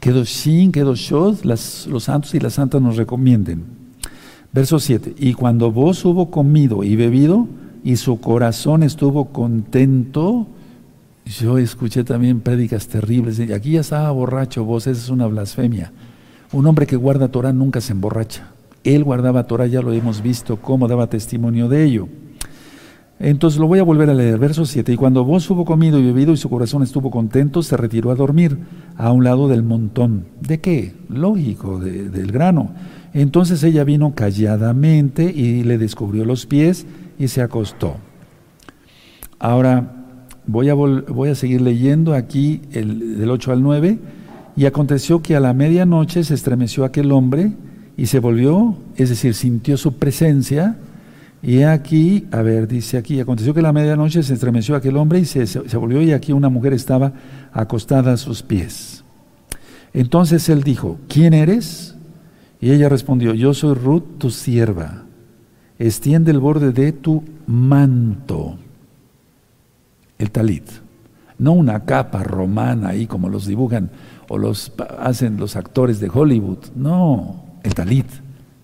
[0.00, 3.64] Kedoshim, Kedoshot, los santos y las santas nos recomienden.
[4.52, 5.14] Verso 7.
[5.18, 7.48] Y cuando vos hubo comido y bebido,
[7.82, 10.46] y su corazón estuvo contento,
[11.24, 13.38] yo escuché también prédicas terribles.
[13.38, 15.92] Y aquí ya estaba borracho vos, esa es una blasfemia.
[16.52, 18.50] Un hombre que guarda Torah nunca se emborracha.
[18.84, 22.08] Él guardaba Torah, ya lo hemos visto, cómo daba testimonio de ello.
[23.24, 24.92] Entonces lo voy a volver a leer, verso 7.
[24.92, 28.16] Y cuando vos hubo comido y bebido y su corazón estuvo contento, se retiró a
[28.16, 28.58] dormir
[28.96, 30.24] a un lado del montón.
[30.40, 30.96] ¿De qué?
[31.08, 32.72] Lógico, del grano.
[33.14, 36.84] Entonces ella vino calladamente y le descubrió los pies
[37.16, 37.94] y se acostó.
[39.38, 40.04] Ahora
[40.48, 43.98] voy a, seguir leyendo aquí el, del 8 al 9.
[44.56, 47.52] Y aconteció que a la medianoche se estremeció aquel hombre
[47.96, 50.76] y se volvió, es decir, sintió su presencia
[51.42, 55.18] y aquí, a ver, dice aquí, aconteció que a la medianoche se estremeció aquel hombre
[55.18, 57.12] y se, volvió y aquí una mujer estaba
[57.52, 59.02] acostada a sus pies.
[59.92, 61.96] Entonces él dijo, ¿quién eres?
[62.60, 65.02] Y ella respondió, yo soy Ruth, tu sierva.
[65.80, 68.56] Extiende el borde de tu manto,
[70.18, 70.70] el talit.
[71.38, 73.90] No una capa romana ahí como los dibujan
[74.28, 76.66] o los hacen los actores de Hollywood.
[76.76, 78.06] No, el talit,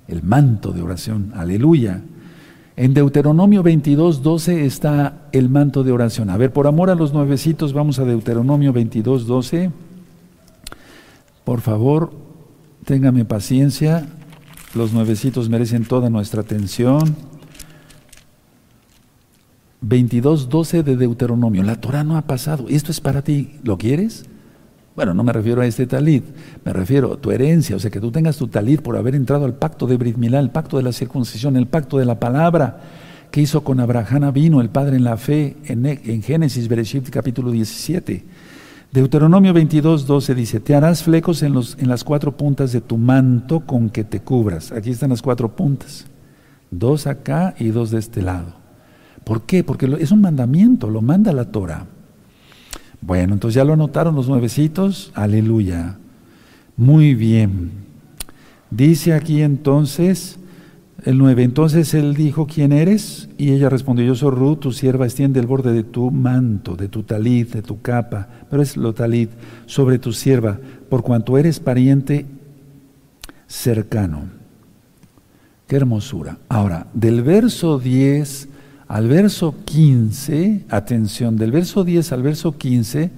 [0.07, 1.33] el manto de oración.
[1.35, 2.03] Aleluya.
[2.81, 6.31] En Deuteronomio 22, 12 está el manto de oración.
[6.31, 9.73] A ver, por amor a los nuevecitos, vamos a Deuteronomio 22, 12.
[11.45, 12.13] Por favor,
[12.85, 14.07] téngame paciencia.
[14.77, 17.17] Los nuevecitos merecen toda nuestra atención.
[19.81, 21.65] 22, 12 de Deuteronomio.
[21.65, 22.67] La Torah no ha pasado.
[22.69, 23.59] Esto es para ti.
[23.65, 24.27] ¿Lo quieres?
[24.99, 26.25] Bueno, no me refiero a este talit,
[26.65, 29.45] me refiero a tu herencia, o sea, que tú tengas tu talit por haber entrado
[29.45, 32.81] al pacto de Brit Milá, el pacto de la circuncisión, el pacto de la palabra
[33.31, 37.53] que hizo con Abraham vino el Padre en la fe, en, en Génesis, Bereshit, capítulo
[37.53, 38.25] 17.
[38.91, 42.99] Deuteronomio 22, 12 dice, te harás flecos en, los, en las cuatro puntas de tu
[42.99, 44.73] manto con que te cubras.
[44.73, 46.07] Aquí están las cuatro puntas,
[46.73, 48.53] dos acá y dos de este lado.
[49.23, 49.63] ¿Por qué?
[49.63, 51.87] Porque es un mandamiento, lo manda la Torah.
[53.01, 55.13] Bueno, entonces ya lo anotaron los nuevecitos.
[55.15, 55.99] Aleluya.
[56.77, 57.71] Muy bien.
[58.71, 60.39] Dice aquí entonces
[61.05, 61.43] el nueve.
[61.43, 63.29] Entonces él dijo, ¿quién eres?
[63.39, 66.89] Y ella respondió, yo soy Ruth, tu sierva, extiende el borde de tu manto, de
[66.89, 69.31] tu talit, de tu capa, pero es lo talit,
[69.67, 70.59] sobre tu sierva,
[70.89, 72.27] por cuanto eres pariente
[73.47, 74.25] cercano.
[75.67, 76.39] Qué hermosura.
[76.49, 78.49] Ahora, del verso 10
[78.89, 83.11] al verso 15, atención, del verso 10 al verso 15,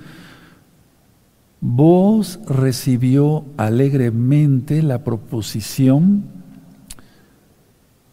[1.60, 6.24] vos recibió alegremente la proposición,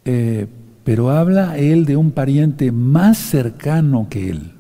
[0.05, 0.45] eh,
[0.83, 4.53] pero habla él de un pariente más cercano que él.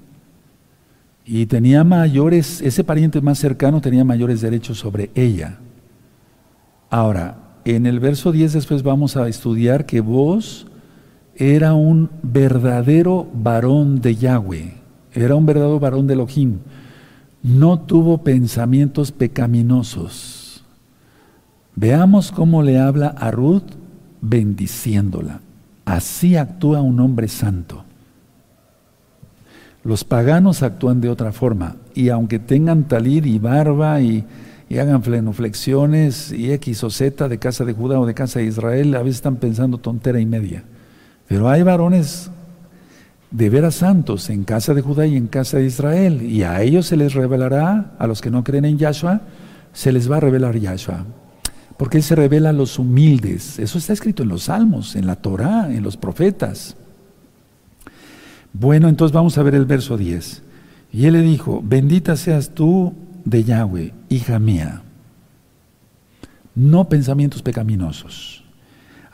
[1.23, 5.59] Y tenía mayores, ese pariente más cercano tenía mayores derechos sobre ella.
[6.89, 10.65] Ahora, en el verso 10 después vamos a estudiar que vos
[11.37, 14.73] era un verdadero varón de Yahweh,
[15.13, 16.57] era un verdadero varón de Elohim.
[17.43, 20.63] No tuvo pensamientos pecaminosos.
[21.75, 23.75] Veamos cómo le habla a Ruth
[24.21, 25.41] bendiciéndola.
[25.85, 27.83] Así actúa un hombre santo.
[29.83, 34.25] Los paganos actúan de otra forma y aunque tengan talir y barba y,
[34.71, 38.95] hagan flenoflexiones y X o Z de casa de Judá o de casa de Israel,
[38.95, 40.63] a veces están pensando tontera y media.
[41.27, 42.31] Pero hay varones
[43.31, 46.87] de veras santos en casa de Judá y en casa de Israel, y a ellos
[46.87, 49.21] se les revelará, a los que no creen en Yahshua,
[49.73, 51.05] se les va a revelar Yahshua.
[51.77, 53.59] Porque Él se revela a los humildes.
[53.59, 56.75] Eso está escrito en los salmos, en la Torá, en los profetas.
[58.53, 60.41] Bueno, entonces vamos a ver el verso 10.
[60.91, 64.81] Y Él le dijo, bendita seas tú de Yahweh, hija mía.
[66.55, 68.36] No pensamientos pecaminosos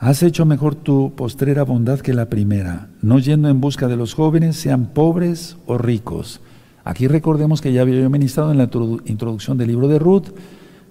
[0.04, 4.12] Has hecho mejor tu postrera bondad que la primera, no yendo en busca de los
[4.12, 6.42] jóvenes, sean pobres o ricos.
[6.84, 8.68] Aquí recordemos que ya había ministrado en la
[9.06, 10.26] introducción del libro de Ruth.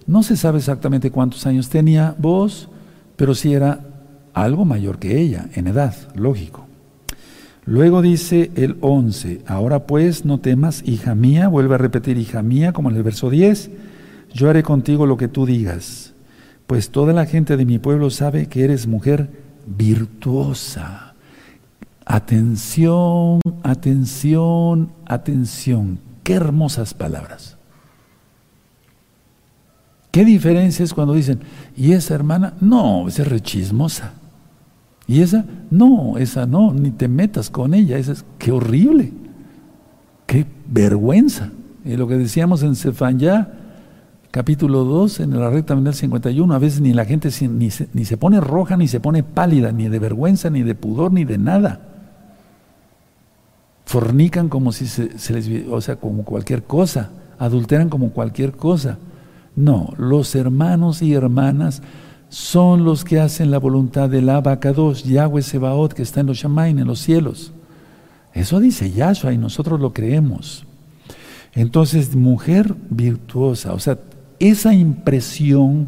[0.07, 2.69] No se sabe exactamente cuántos años tenía vos,
[3.15, 3.81] pero sí era
[4.33, 6.65] algo mayor que ella en edad, lógico.
[7.65, 12.73] Luego dice el 11, ahora pues no temas, hija mía, vuelve a repetir hija mía
[12.73, 13.69] como en el verso 10,
[14.33, 16.12] yo haré contigo lo que tú digas
[16.73, 19.29] pues toda la gente de mi pueblo sabe que eres mujer
[19.67, 21.13] virtuosa.
[22.03, 25.99] Atención, atención, atención.
[26.23, 27.57] Qué hermosas palabras.
[30.09, 31.41] ¿Qué diferencia es cuando dicen,
[31.77, 32.55] y esa hermana?
[32.59, 34.13] No, esa es rechismosa.
[35.05, 35.45] ¿Y esa?
[35.69, 37.99] No, esa no, ni te metas con ella.
[37.99, 39.13] Esa es, qué horrible.
[40.25, 41.51] Qué vergüenza.
[41.85, 43.59] Y lo que decíamos en Sefanyá,
[44.33, 48.41] capítulo 2, en la recta del 51, a veces ni la gente ni se, pone
[48.41, 51.81] roja, ni se pone pálida, ni de vergüenza, ni de pudor, ni de nada.
[53.85, 58.97] Fornican como si se, se les, o sea, como cualquier cosa, adulteran como cualquier cosa.
[59.55, 61.83] No, los hermanos y hermanas
[62.29, 66.79] son los que hacen la voluntad del Abacados, Yahweh Sebaot, que está en los Shamain,
[66.79, 67.53] en los cielos.
[68.33, 70.65] Eso dice Yahshua y nosotros lo creemos.
[71.53, 73.99] Entonces, mujer virtuosa, o sea,
[74.39, 75.87] esa impresión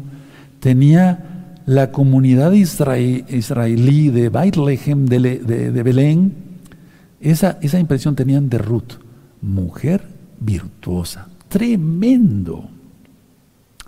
[0.60, 6.32] tenía la comunidad israelí de Bethlehem, de, de, Belén,
[7.20, 8.94] esa, esa impresión tenían de Ruth,
[9.42, 10.04] mujer
[10.38, 12.68] virtuosa, tremendo.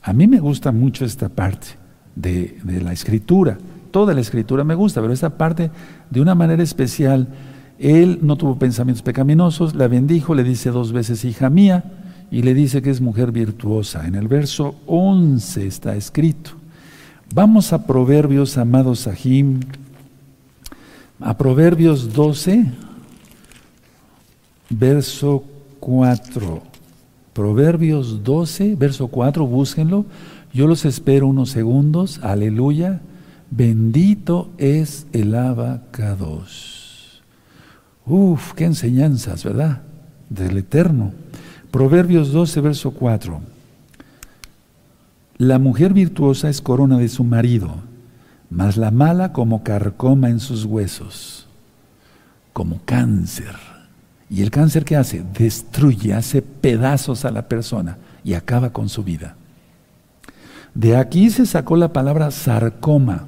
[0.03, 1.69] A mí me gusta mucho esta parte
[2.17, 3.59] de, de, la escritura.
[3.93, 5.71] Toda la escritura me gusta, pero esta parte
[6.11, 7.29] de una manera especial.
[7.79, 11.85] Él no tuvo pensamientos pecaminosos, la bendijo, le dice dos veces hija mía
[12.31, 14.07] y le dice que es mujer virtuosa.
[14.07, 16.53] En el verso 11 está escrito.
[17.35, 19.61] Vamos a Proverbios, amados Sahim,
[21.21, 22.67] a Proverbios 12,
[24.71, 25.45] verso
[25.81, 26.63] 4.
[27.33, 30.07] Proverbios 12, verso 4, búsquenlo.
[30.53, 32.21] Yo los espero unos segundos.
[32.23, 33.01] Aleluya.
[33.51, 37.23] Bendito es el abacados.
[38.07, 39.83] Uf, qué enseñanzas, ¿verdad?
[40.31, 41.13] Del Eterno.
[41.71, 43.41] Proverbios 12, verso 4.
[45.37, 47.77] La mujer virtuosa es corona de su marido,
[48.51, 51.47] mas la mala como carcoma en sus huesos,
[52.53, 53.55] como cáncer.
[54.31, 55.25] ¿Y el cáncer qué hace?
[55.39, 59.37] Destruye, hace pedazos a la persona y acaba con su vida.
[60.75, 63.27] De aquí se sacó la palabra sarcoma,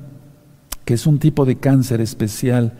[0.85, 2.73] que es un tipo de cáncer especial.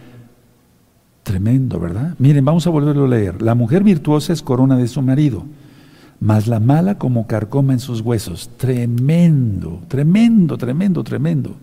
[1.31, 2.17] Tremendo, ¿verdad?
[2.19, 3.41] Miren, vamos a volverlo a leer.
[3.41, 5.45] La mujer virtuosa es corona de su marido,
[6.19, 8.51] mas la mala como carcoma en sus huesos.
[8.57, 11.55] Tremendo, tremendo, tremendo, tremendo.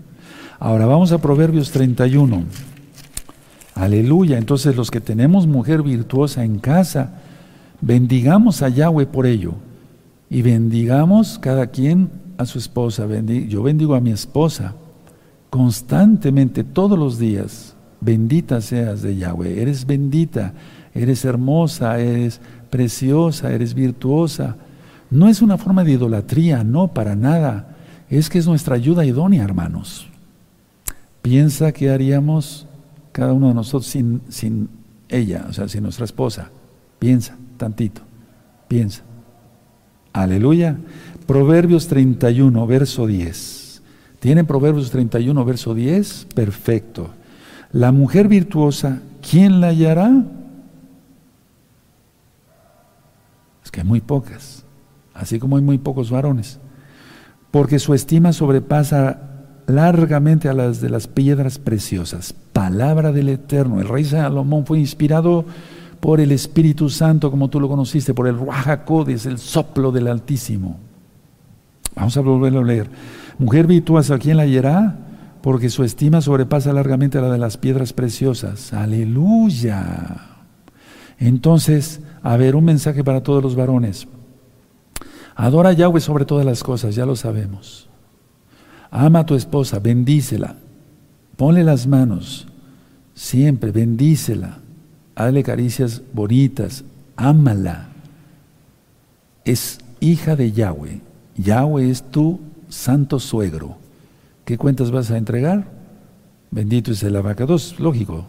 [0.57, 2.43] Ahora vamos a Proverbios 31.
[3.75, 4.37] Aleluya.
[4.37, 7.15] Entonces los que tenemos mujer virtuosa en casa,
[7.81, 9.55] bendigamos a Yahweh por ello.
[10.29, 13.05] Y bendigamos cada quien a su esposa.
[13.49, 14.75] Yo bendigo a mi esposa
[15.49, 17.75] constantemente, todos los días.
[17.99, 19.61] Bendita seas de Yahweh.
[19.61, 20.53] Eres bendita,
[20.93, 24.55] eres hermosa, eres preciosa, eres virtuosa.
[25.09, 27.75] No es una forma de idolatría, no, para nada.
[28.09, 30.07] Es que es nuestra ayuda idónea, hermanos.
[31.21, 32.67] Piensa que haríamos
[33.11, 34.69] cada uno de nosotros sin, sin
[35.09, 36.49] ella, o sea, sin nuestra esposa.
[36.99, 38.01] Piensa, tantito,
[38.67, 39.03] piensa.
[40.13, 40.77] Aleluya.
[41.25, 43.81] Proverbios 31, verso 10.
[44.19, 46.27] ¿Tienen Proverbios 31, verso 10?
[46.33, 47.11] Perfecto.
[47.71, 50.23] La mujer virtuosa, ¿quién la hallará?
[53.63, 54.63] Es que hay muy pocas,
[55.13, 56.59] así como hay muy pocos varones.
[57.51, 59.19] Porque su estima sobrepasa
[59.67, 62.33] largamente a las de las piedras preciosas.
[62.53, 63.81] Palabra del Eterno.
[63.81, 65.45] El rey Salomón fue inspirado
[65.99, 70.79] por el Espíritu Santo, como tú lo conociste, por el Ruajacodes, el soplo del Altísimo.
[71.95, 72.89] Vamos a volverlo a leer.
[73.39, 75.06] Mujer virtuosa, ¿a quién la hallará?
[75.47, 78.73] Porque su estima sobrepasa largamente la de las piedras preciosas.
[78.73, 80.17] Aleluya.
[81.19, 84.09] Entonces, a ver, un mensaje para todos los varones.
[85.37, 87.87] Adora a Yahweh sobre todas las cosas, ya lo sabemos.
[88.91, 90.57] Ama a tu esposa, bendícela.
[91.37, 92.49] Ponle las manos,
[93.13, 94.57] siempre, bendícela.
[95.15, 96.83] Hazle caricias bonitas,
[97.15, 97.87] ámala.
[99.45, 100.99] Es hija de Yahweh.
[101.37, 103.86] Yahweh es tu santo suegro.
[104.47, 105.67] ¿Qué cuentas vas a entregar?
[106.51, 108.25] Bendito es el abacados, lógico.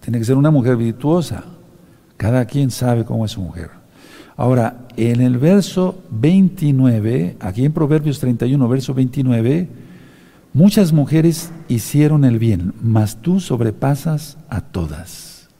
[0.00, 1.44] Tiene que ser una mujer virtuosa.
[2.16, 3.68] Cada quien sabe cómo es su mujer.
[4.38, 9.68] Ahora, en el verso 29, aquí en Proverbios 31, verso 29,
[10.54, 15.50] Muchas mujeres hicieron el bien, mas tú sobrepasas a todas.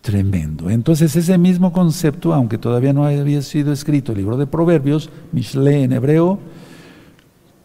[0.00, 0.70] Tremendo.
[0.70, 5.82] Entonces ese mismo concepto, aunque todavía no había sido escrito el libro de Proverbios, Mishle
[5.82, 6.38] en hebreo,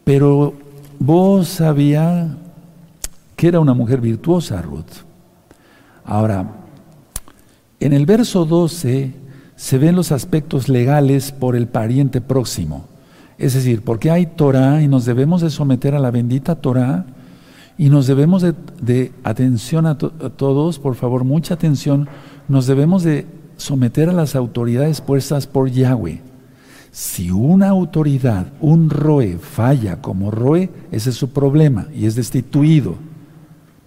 [0.03, 0.55] pero
[0.99, 2.37] vos sabía
[3.35, 5.05] que era una mujer virtuosa, Ruth.
[6.03, 6.45] Ahora,
[7.79, 9.13] en el verso 12
[9.55, 12.85] se ven los aspectos legales por el pariente próximo.
[13.37, 17.05] Es decir, porque hay Torah y nos debemos de someter a la bendita Torah
[17.77, 22.09] y nos debemos de, atención a, todos, por favor, mucha atención,
[22.49, 23.25] nos debemos de
[23.55, 26.28] someter a las autoridades puestas por Yahweh.
[26.91, 32.95] Si una autoridad, un roe, falla como roe, ese es su problema y es destituido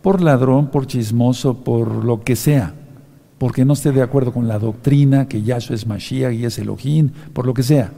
[0.03, 2.75] por ladrón, por chismoso, por lo que sea,
[3.39, 7.11] porque no esté de acuerdo con la doctrina que Yahshua es Mashiach y es Elohim,
[7.33, 7.93] por lo que sea.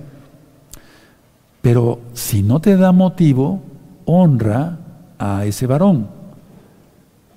[1.63, 3.63] Pero si no te da motivo,
[4.05, 4.79] honra
[5.19, 6.09] a ese varón.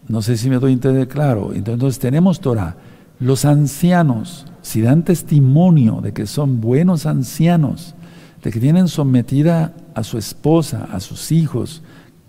[0.07, 1.53] No sé si me doy entender claro.
[1.53, 2.75] Entonces tenemos Torah.
[3.19, 7.95] Los ancianos, si dan testimonio de que son buenos ancianos,
[8.43, 11.81] de que tienen sometida a su esposa, a sus hijos,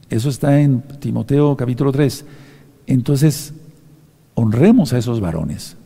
[0.08, 2.24] eso está en Timoteo capítulo 3,
[2.86, 3.54] entonces
[4.34, 5.76] honremos a esos varones.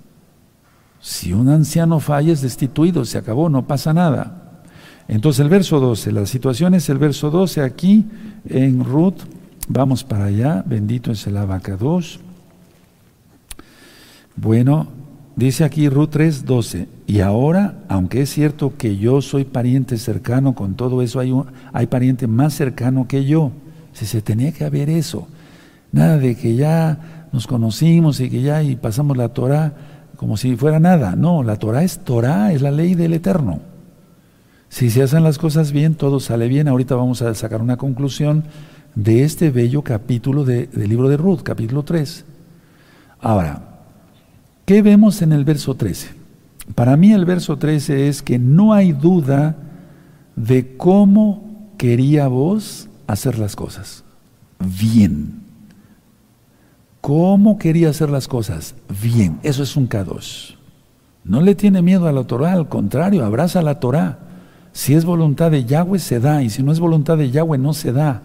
[1.00, 4.60] Si un anciano falla es destituido, se acabó, no pasa nada.
[5.08, 8.04] Entonces el verso 12, la situación es el verso 12 aquí
[8.46, 9.22] en Ruth,
[9.68, 12.20] vamos para allá, bendito es el abacados.
[14.36, 15.00] Bueno,
[15.36, 20.54] dice aquí Ruth 3, 12, y ahora, aunque es cierto que yo soy pariente cercano
[20.54, 21.32] con todo eso, hay,
[21.72, 23.52] hay pariente más cercano que yo,
[23.92, 25.28] si se tenía que haber eso,
[25.90, 29.74] nada de que ya nos conocimos y que ya y pasamos la Torah
[30.22, 33.58] como si fuera nada, no, la Torah es Torah, es la ley del Eterno.
[34.68, 36.68] Si se hacen las cosas bien, todo sale bien.
[36.68, 38.44] Ahorita vamos a sacar una conclusión
[38.94, 42.24] de este bello capítulo del libro de Ruth, capítulo 3.
[43.20, 43.71] Ahora,
[44.64, 46.10] ¿qué vemos en el verso 13?
[46.74, 49.56] Para mí el verso 13 es que no hay duda
[50.36, 54.04] de cómo quería vos hacer las cosas.
[54.58, 55.42] Bien.
[57.00, 58.74] ¿Cómo quería hacer las cosas?
[59.02, 59.38] Bien.
[59.42, 60.56] Eso es un K2.
[61.24, 64.18] No le tiene miedo a la Torah, al contrario, abraza la Torah.
[64.72, 67.74] Si es voluntad de Yahweh, se da, y si no es voluntad de Yahweh, no
[67.74, 68.22] se da.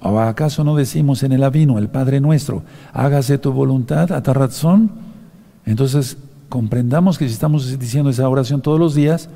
[0.00, 5.11] ¿O acaso no decimos en el Avino, el Padre nuestro, hágase tu voluntad, razón?
[5.64, 6.16] Entonces,
[6.48, 9.28] comprendamos que si estamos diciendo esa oración todos los días,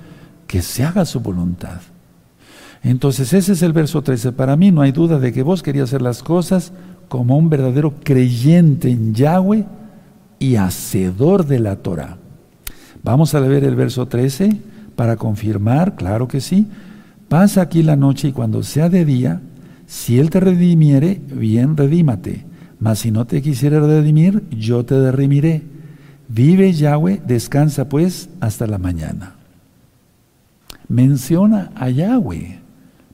[0.46, 1.80] que se haga su voluntad.
[2.82, 4.32] Entonces, ese es el verso 13.
[4.32, 6.72] Para mí no hay duda de que vos querías hacer las cosas
[7.08, 9.64] como un verdadero creyente en Yahweh
[10.38, 12.18] y hacedor de la Torah.
[13.02, 14.60] Vamos a ver el verso 13
[14.94, 16.66] para confirmar, claro que sí.
[17.28, 19.40] Pasa aquí la noche y cuando sea de día,
[19.86, 22.44] si Él te redimiere, bien redímate.
[22.78, 25.62] Mas si no te quisiera redimir, yo te derrimiré.
[26.28, 29.34] Vive Yahweh, descansa pues hasta la mañana.
[30.88, 32.60] Menciona a Yahweh.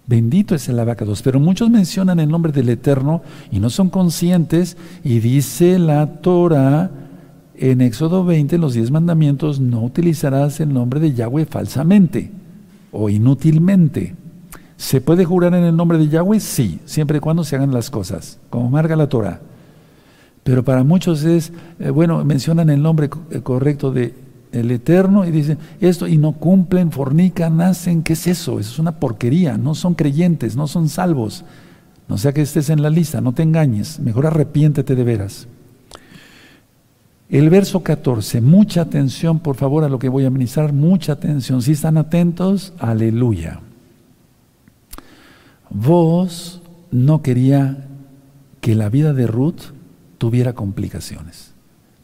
[0.07, 1.23] Bendito es el abacados.
[1.23, 4.77] Pero muchos mencionan el nombre del Eterno y no son conscientes.
[5.05, 6.91] Y dice la Torah
[7.55, 12.31] en Éxodo 20, los diez mandamientos, no utilizarás el nombre de Yahweh falsamente
[12.91, 14.17] o inútilmente.
[14.77, 16.41] ¿Se puede jurar en el nombre de Yahweh?
[16.41, 19.41] Sí, siempre y cuando se hagan las cosas, como marca la Torah.
[20.45, 24.15] Pero para muchos es, eh, bueno, mencionan el nombre eh, correcto de
[24.53, 28.61] el Eterno y dicen esto y no cumplen, fornican, nacen, ¿qué es eso?
[28.61, 31.45] Eso es una porquería, no son creyentes, no son salvos.
[32.09, 35.49] No sea que estés en la lista, no te engañes, mejor arrepiéntete de veras.
[37.31, 41.63] El verso 14, mucha atención por favor a lo que voy a ministrar, mucha atención.
[41.63, 43.61] Si están atentos, aleluya.
[45.71, 47.87] Vos no quería
[48.61, 49.72] que la vida de Ruth
[50.23, 51.53] tuviera complicaciones.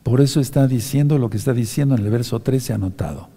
[0.03, 3.29] Por eso está diciendo lo que está diciendo en el verso 13 anotado.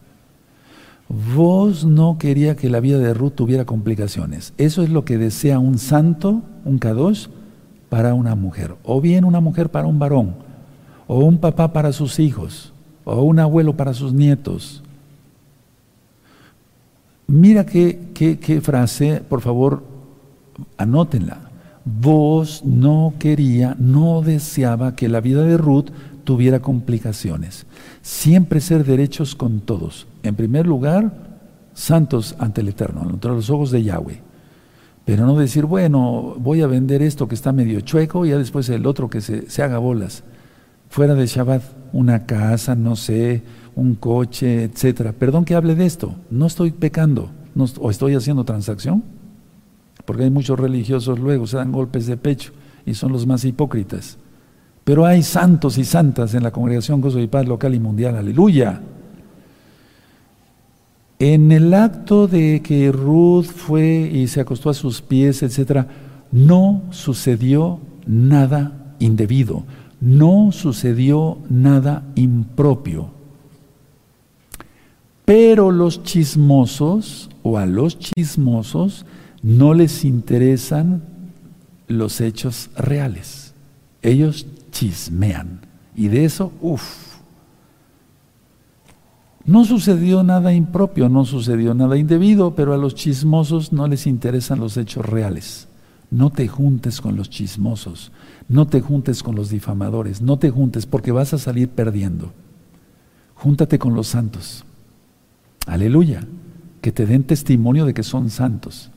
[1.07, 4.55] Vos no quería que la vida de Ruth tuviera complicaciones.
[4.57, 7.27] Eso es lo que desea un santo, un kadosh,
[7.89, 8.73] para una mujer.
[8.81, 10.33] O bien una mujer para un varón
[11.05, 12.73] o un papá para sus hijos,
[13.03, 14.81] o un abuelo para sus nietos.
[17.27, 19.83] Mira qué, qué, frase, por favor,
[20.75, 21.50] anótenla.
[21.85, 25.89] Vos no quería, no deseaba que la vida de Ruth
[26.23, 27.65] tuviera complicaciones.
[28.01, 30.07] Siempre ser derechos con todos.
[30.23, 31.11] En primer lugar,
[31.73, 34.21] santos ante el Eterno, ante los ojos de Yahweh.
[35.05, 38.69] Pero no decir, bueno, voy a vender esto que está medio chueco y ya después
[38.69, 40.23] el otro que se, se haga bolas
[40.91, 41.63] fuera de Shabbat,
[41.93, 43.43] una casa, no sé,
[43.75, 45.13] un coche, etcétera.
[45.13, 47.31] Perdón que hable de esto, no estoy pecando,
[47.79, 49.01] o estoy haciendo transacción,
[50.05, 52.51] porque hay muchos religiosos luego se dan golpes de pecho
[52.85, 54.17] y son los más hipócritas.
[54.83, 58.81] Pero hay santos y santas en la congregación Gozo y Paz local y mundial, aleluya.
[61.19, 65.87] En el acto de que Ruth fue y se acostó a sus pies, etcétera,
[66.31, 69.63] no sucedió nada indebido
[70.01, 73.11] no sucedió nada impropio.
[75.23, 79.05] Pero los chismosos o a los chismosos
[79.43, 81.03] no les interesan
[81.87, 83.53] los hechos reales.
[84.01, 85.61] Ellos chismean.
[85.95, 87.11] Y de eso, uff.
[89.43, 94.59] No sucedió nada impropio, no sucedió nada indebido, pero a los chismosos no les interesan
[94.59, 95.67] los hechos reales.
[96.11, 98.11] No te juntes con los chismosos.
[98.47, 102.33] No te juntes con los difamadores, no te juntes porque vas a salir perdiendo.
[103.33, 104.65] Júntate con los santos.
[105.65, 106.27] Aleluya.
[106.81, 108.91] Que te den testimonio de que son santos.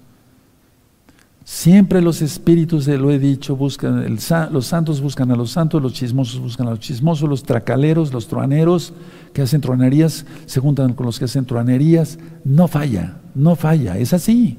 [1.44, 4.16] Siempre los espíritus, lo he dicho, buscan,
[4.50, 8.28] los santos buscan a los santos, los chismosos buscan a los chismosos, los tracaleros, los
[8.28, 8.94] truaneros
[9.34, 12.18] que hacen truanerías se juntan con los que hacen truanerías.
[12.44, 14.56] No falla, no falla, es así.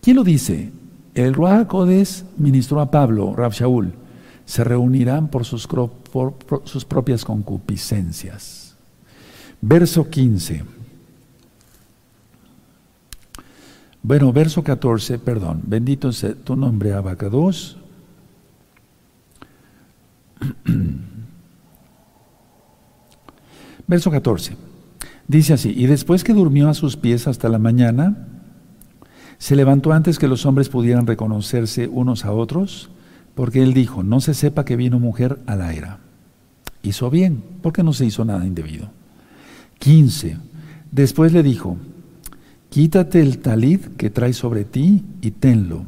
[0.00, 0.72] ¿Quién lo dice?
[1.14, 1.68] El Ruach
[2.38, 3.92] ministró a Pablo, Rab Shaul.
[4.46, 8.74] Se reunirán por sus, por sus propias concupiscencias.
[9.60, 10.81] Verso 15.
[14.02, 15.62] Bueno, verso 14, perdón.
[15.64, 17.78] Bendito sea tu nombre, Abacados.
[23.86, 24.56] verso 14.
[25.28, 28.26] Dice así, y después que durmió a sus pies hasta la mañana,
[29.38, 32.90] se levantó antes que los hombres pudieran reconocerse unos a otros,
[33.34, 36.00] porque él dijo, no se sepa que vino mujer a la era.
[36.82, 38.90] Hizo bien, porque no se hizo nada indebido.
[39.78, 40.38] 15.
[40.90, 41.76] Después le dijo,
[42.72, 45.84] quítate el talid que trae sobre ti y tenlo.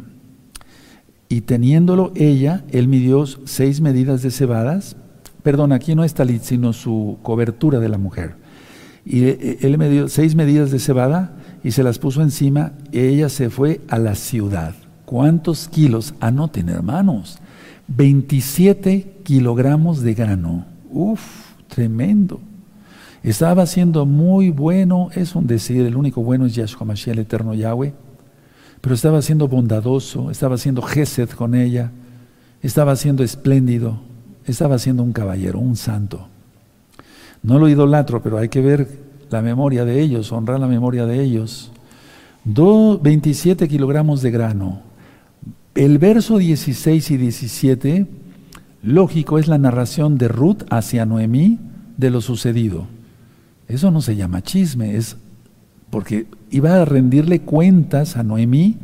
[1.31, 4.95] Y teniéndolo ella, él midió seis medidas de cebadas.
[5.43, 8.35] Perdón, aquí no es talid, sino su cobertura de la mujer.
[9.07, 13.31] Y eh, él midió seis medidas de cebada y se las puso encima y ella
[13.31, 14.75] se fue a la ciudad.
[15.07, 16.13] ¿Cuántos kilos?
[16.21, 17.39] Anoten, hermanos.
[17.89, 20.67] 27 kilogramos de grano.
[20.91, 21.23] Uf,
[21.67, 22.41] tremendo.
[23.25, 27.95] Estaba siendo muy bueno, es un decir, el único bueno es Yahshua el eterno Yahweh,
[28.83, 31.91] pero estaba siendo bondadoso, estaba siendo gesed con ella,
[32.61, 33.99] estaba siendo espléndido,
[34.45, 36.29] estaba siendo un caballero, un santo.
[37.43, 38.99] No lo idolatro, pero hay que ver
[39.31, 41.73] la memoria de ellos, honrar la memoria de ellos.
[42.45, 44.83] 27 kilogramos de grano.
[45.75, 48.07] El verso 16 y 17,
[48.83, 51.59] lógico, es la narración de Ruth hacia Noemí
[51.97, 52.94] de lo sucedido.
[53.69, 55.17] Eso no se llama chisme, es
[55.91, 58.77] porque iba a rendirle cuentas a Noemí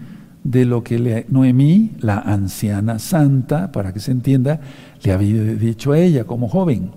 [0.45, 4.61] de lo que Noemí, la anciana santa, para que se entienda,
[5.03, 6.93] le había dicho a ella como joven.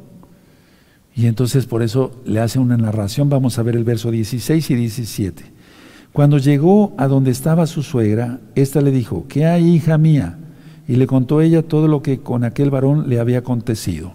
[1.15, 4.75] Y entonces por eso le hace una narración, vamos a ver el verso 16 y
[4.75, 5.43] 17.
[6.11, 10.37] Cuando llegó a donde estaba su suegra, ésta le dijo, ¿qué hay, hija mía?
[10.87, 14.13] Y le contó ella todo lo que con aquel varón le había acontecido.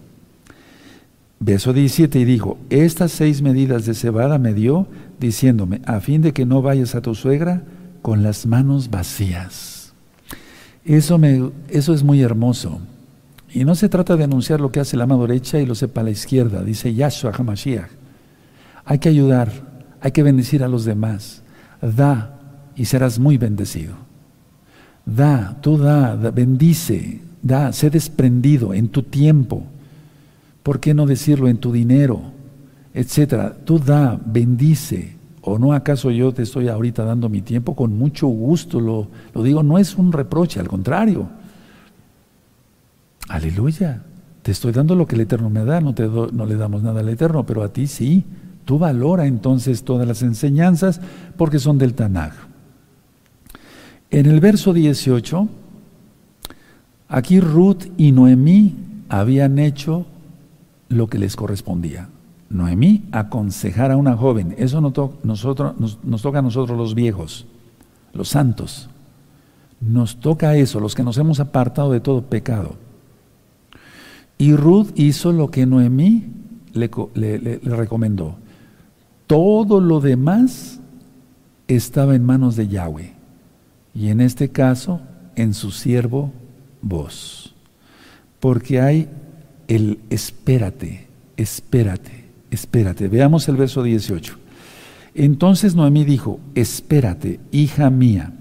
[1.41, 4.89] Verso 17 y dijo, estas seis medidas de cebada me dio,
[5.21, 7.63] diciéndome, a fin de que no vayas a tu suegra
[8.03, 9.93] con las manos vacías.
[10.85, 12.81] Eso, me, eso es muy hermoso.
[13.51, 16.03] Y no se trata de anunciar lo que hace la mano derecha y lo sepa
[16.03, 17.91] la izquierda, dice Yahshua HaMashiach.
[18.85, 19.53] Hay que ayudar,
[20.01, 21.43] hay que bendecir a los demás.
[21.81, 22.41] Da
[22.75, 23.95] y serás muy bendecido.
[25.07, 29.65] Da, tú da, da bendice, da, sé desprendido en tu tiempo
[30.69, 32.21] ¿Por qué no decirlo en tu dinero?
[32.93, 33.57] Etcétera.
[33.65, 35.17] Tú da, bendice.
[35.41, 37.75] ¿O no acaso yo te estoy ahorita dando mi tiempo?
[37.75, 41.27] Con mucho gusto lo, lo digo, no es un reproche, al contrario.
[43.31, 44.03] Aleluya.
[44.43, 47.01] Te estoy dando lo que el Eterno me da, no, te no le damos nada
[47.01, 48.27] al Eterno, pero a ti sí.
[48.67, 51.01] Tú valora entonces todas las enseñanzas
[51.39, 52.35] porque son del Tanaj.
[54.11, 55.49] En el verso 18,
[57.09, 58.75] aquí Ruth y Noemí
[59.09, 60.05] habían hecho
[60.89, 62.09] lo que les correspondía.
[62.51, 67.47] Noemí aconsejar a una joven, eso nos, nos, toca a nosotros los viejos,
[68.15, 68.89] los santos.
[69.81, 72.77] Nos toca eso, los que nos hemos apartado de todo pecado.
[74.39, 76.27] Y Ruth hizo lo que Noemí
[76.73, 78.37] le, le, recomendó.
[79.27, 80.81] Todo lo demás
[81.67, 83.13] estaba en manos de Yahweh.
[83.95, 85.01] Y en este caso,
[85.37, 86.33] en su siervo,
[86.81, 87.55] vos.
[88.41, 89.09] Porque hay
[89.69, 91.07] el espérate,
[91.37, 93.09] espérate, espérate.
[93.09, 94.37] Veamos el verso 18.
[95.15, 98.33] Entonces Noemí dijo, espérate, hija mía,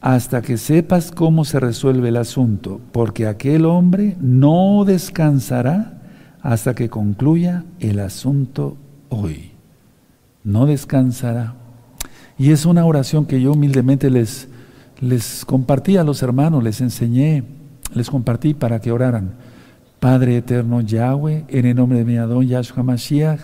[0.00, 6.00] hasta que sepas cómo se resuelve el asunto, porque aquel hombre no descansará
[6.42, 8.76] hasta que concluya el asunto
[9.08, 9.50] hoy.
[10.42, 11.54] No descansará.
[12.38, 14.48] Y es una oración que yo humildemente les,
[15.00, 17.44] les compartí a los hermanos, les enseñé,
[17.92, 19.34] les compartí para que oraran.
[20.00, 23.40] Padre eterno Yahweh, en el nombre de mi Adón Yahshua Mashiach,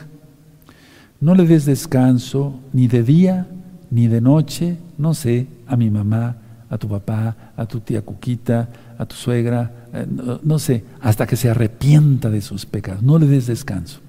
[1.20, 3.46] no le des descanso ni de día
[3.90, 6.36] ni de noche, no sé, a mi mamá,
[6.68, 10.06] a tu papá, a tu tía Cuquita, a tu suegra, eh,
[10.42, 13.02] no, sé, hasta que se arrepienta de sus pecados.
[13.02, 14.00] No le des descanso.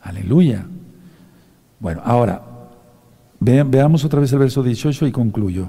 [0.00, 0.64] Aleluya.
[1.78, 2.42] Bueno, ahora,
[3.40, 5.68] veamos otra vez el verso 18 y concluyo.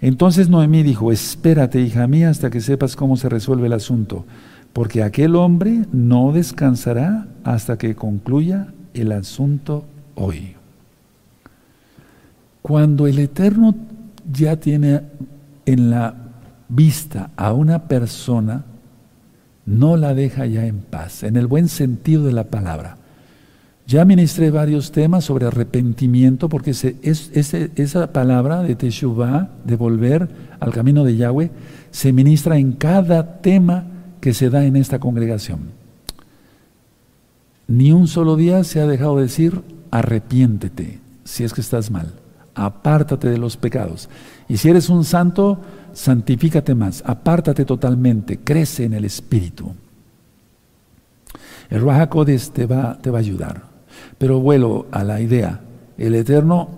[0.00, 4.24] Entonces Noemí dijo, espérate, hija mía, hasta que sepas cómo se resuelve el asunto,
[4.72, 9.84] porque aquel hombre no descansará hasta que concluya el asunto
[10.14, 10.54] hoy.
[12.62, 13.74] Cuando el Eterno
[14.30, 15.02] ya tiene
[15.64, 16.14] en la
[16.68, 18.64] vista a una persona,
[19.64, 22.98] no la deja ya en paz, en el buen sentido de la palabra.
[23.86, 30.28] Ya ministré varios temas sobre arrepentimiento, porque esa palabra de Teshuvah, de volver
[30.58, 31.52] al camino de Yahweh,
[31.92, 33.84] se ministra en cada tema
[34.20, 35.70] que se da en esta congregación.
[37.68, 39.62] Ni un solo día se ha dejado decir
[39.92, 42.12] arrepiéntete si es que estás mal,
[42.56, 44.08] apártate de los pecados.
[44.48, 45.60] Y si eres un santo,
[45.92, 49.74] santifícate más, apártate totalmente, crece en el Espíritu.
[51.70, 52.08] El Raja
[52.52, 53.75] te va, te va a ayudar.
[54.18, 55.60] Pero vuelo a la idea,
[55.98, 56.68] el Eterno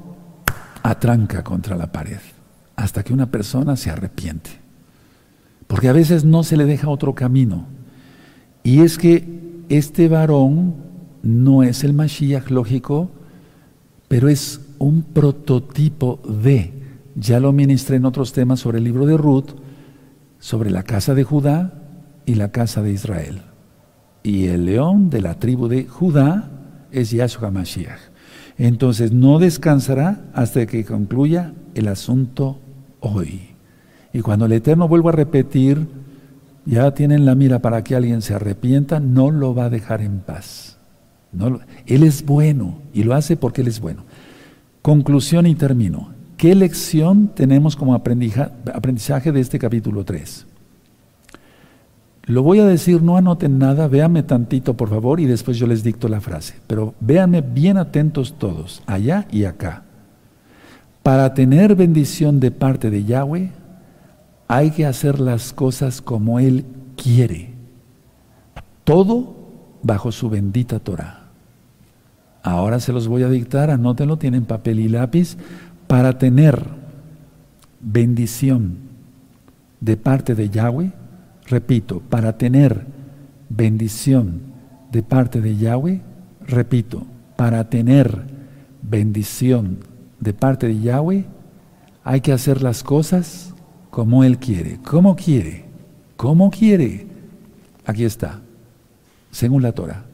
[0.82, 2.18] atranca contra la pared
[2.76, 4.50] hasta que una persona se arrepiente.
[5.66, 7.66] Porque a veces no se le deja otro camino.
[8.62, 10.76] Y es que este varón
[11.22, 13.10] no es el Mashiach lógico,
[14.06, 16.72] pero es un prototipo de,
[17.16, 19.50] ya lo ministré en otros temas sobre el libro de Ruth,
[20.38, 21.82] sobre la casa de Judá
[22.26, 23.42] y la casa de Israel.
[24.22, 26.48] Y el león de la tribu de Judá
[26.92, 28.00] es Yahshua Mashiach.
[28.56, 32.58] Entonces no descansará hasta que concluya el asunto
[33.00, 33.50] hoy.
[34.12, 35.86] Y cuando el Eterno vuelva a repetir,
[36.64, 40.18] ya tienen la mira para que alguien se arrepienta, no lo va a dejar en
[40.18, 40.78] paz.
[41.32, 44.04] No él es bueno y lo hace porque Él es bueno.
[44.82, 46.10] Conclusión y termino.
[46.36, 50.46] ¿Qué lección tenemos como aprendizaje de este capítulo 3?
[52.28, 55.82] Lo voy a decir, no anoten nada, véanme tantito por favor y después yo les
[55.82, 56.56] dicto la frase.
[56.66, 59.84] Pero véanme bien atentos todos, allá y acá.
[61.02, 63.50] Para tener bendición de parte de Yahweh,
[64.46, 66.66] hay que hacer las cosas como Él
[67.02, 67.54] quiere.
[68.84, 69.34] Todo
[69.82, 71.28] bajo su bendita Torah.
[72.42, 75.38] Ahora se los voy a dictar, anótenlo, tienen papel y lápiz.
[75.86, 76.62] Para tener
[77.80, 78.76] bendición
[79.80, 80.92] de parte de Yahweh,
[81.48, 82.86] Repito, para tener
[83.48, 84.42] bendición
[84.92, 86.00] de parte de Yahweh,
[86.46, 88.24] repito, para tener
[88.82, 89.78] bendición
[90.20, 91.24] de parte de Yahweh,
[92.04, 93.54] hay que hacer las cosas
[93.90, 94.78] como Él quiere.
[94.84, 95.64] ¿Cómo quiere?
[96.16, 97.06] ¿Cómo quiere?
[97.86, 98.40] Aquí está,
[99.30, 100.04] según la Torah.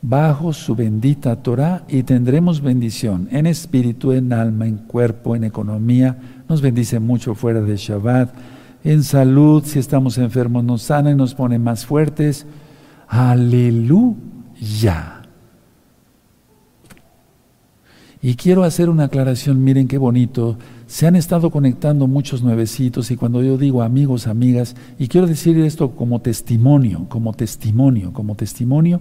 [0.00, 6.16] Bajo su bendita Torah y tendremos bendición en espíritu, en alma, en cuerpo, en economía.
[6.48, 8.32] Nos bendice mucho fuera de Shabbat
[8.84, 12.46] en salud, si estamos enfermos nos sana y nos pone más fuertes.
[13.08, 14.16] Aleluya.
[18.20, 20.58] Y quiero hacer una aclaración, miren qué bonito.
[20.86, 25.58] Se han estado conectando muchos nuevecitos y cuando yo digo amigos, amigas, y quiero decir
[25.58, 29.00] esto como testimonio, como testimonio, como testimonio,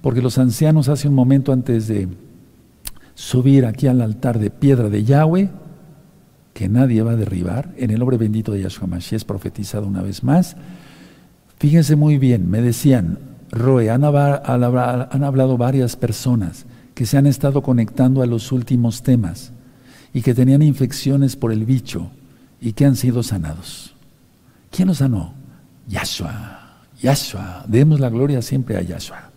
[0.00, 2.08] porque los ancianos hace un momento antes de
[3.14, 5.50] subir aquí al altar de piedra de Yahweh,
[6.58, 10.02] que nadie va a derribar, en el nombre bendito de Yahshua Mashiach es profetizado una
[10.02, 10.56] vez más.
[11.60, 13.20] Fíjense muy bien, me decían,
[13.52, 19.52] Roe, han, han hablado varias personas que se han estado conectando a los últimos temas
[20.12, 22.10] y que tenían infecciones por el bicho
[22.60, 23.94] y que han sido sanados.
[24.72, 25.34] ¿Quién los sanó?
[25.86, 27.66] Yahshua, Yahshua.
[27.68, 29.30] Demos la gloria siempre a Yahshua.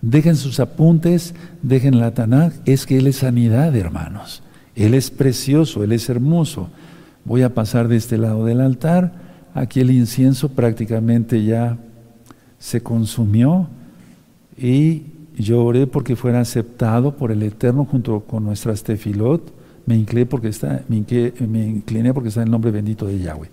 [0.00, 4.42] Dejen sus apuntes, dejen la Tanakh, es que Él es sanidad, hermanos.
[4.76, 6.68] Él es precioso, Él es hermoso.
[7.24, 9.12] Voy a pasar de este lado del altar.
[9.54, 11.78] Aquí el incienso prácticamente ya
[12.58, 13.68] se consumió
[14.58, 15.02] y
[15.36, 19.52] yo oré porque fuera aceptado por el Eterno junto con nuestras tefilot.
[19.86, 23.50] Me incliné porque está, me incliné, porque está el nombre bendito de Yahweh.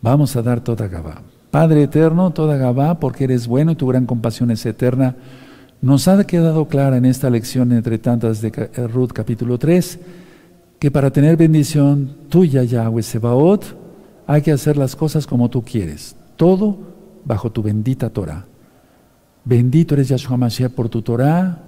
[0.00, 1.22] Vamos a dar toda Gabá.
[1.50, 5.16] Padre eterno, toda Gabá, porque eres bueno y tu gran compasión es eterna.
[5.82, 8.50] Nos ha quedado clara en esta lección entre tantas de
[8.88, 9.98] Ruth capítulo 3
[10.84, 13.64] que para tener bendición tuya, Yahweh Sebaot,
[14.26, 16.76] hay que hacer las cosas como tú quieres, todo
[17.24, 18.44] bajo tu bendita Torah.
[19.46, 21.58] Bendito eres Yahshua Mashiach por tu Torah,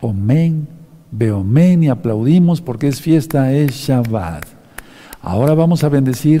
[0.00, 0.66] Omen,
[1.10, 4.46] Beomen y aplaudimos porque es fiesta, es Shabbat.
[5.20, 6.32] Ahora vamos a bendecir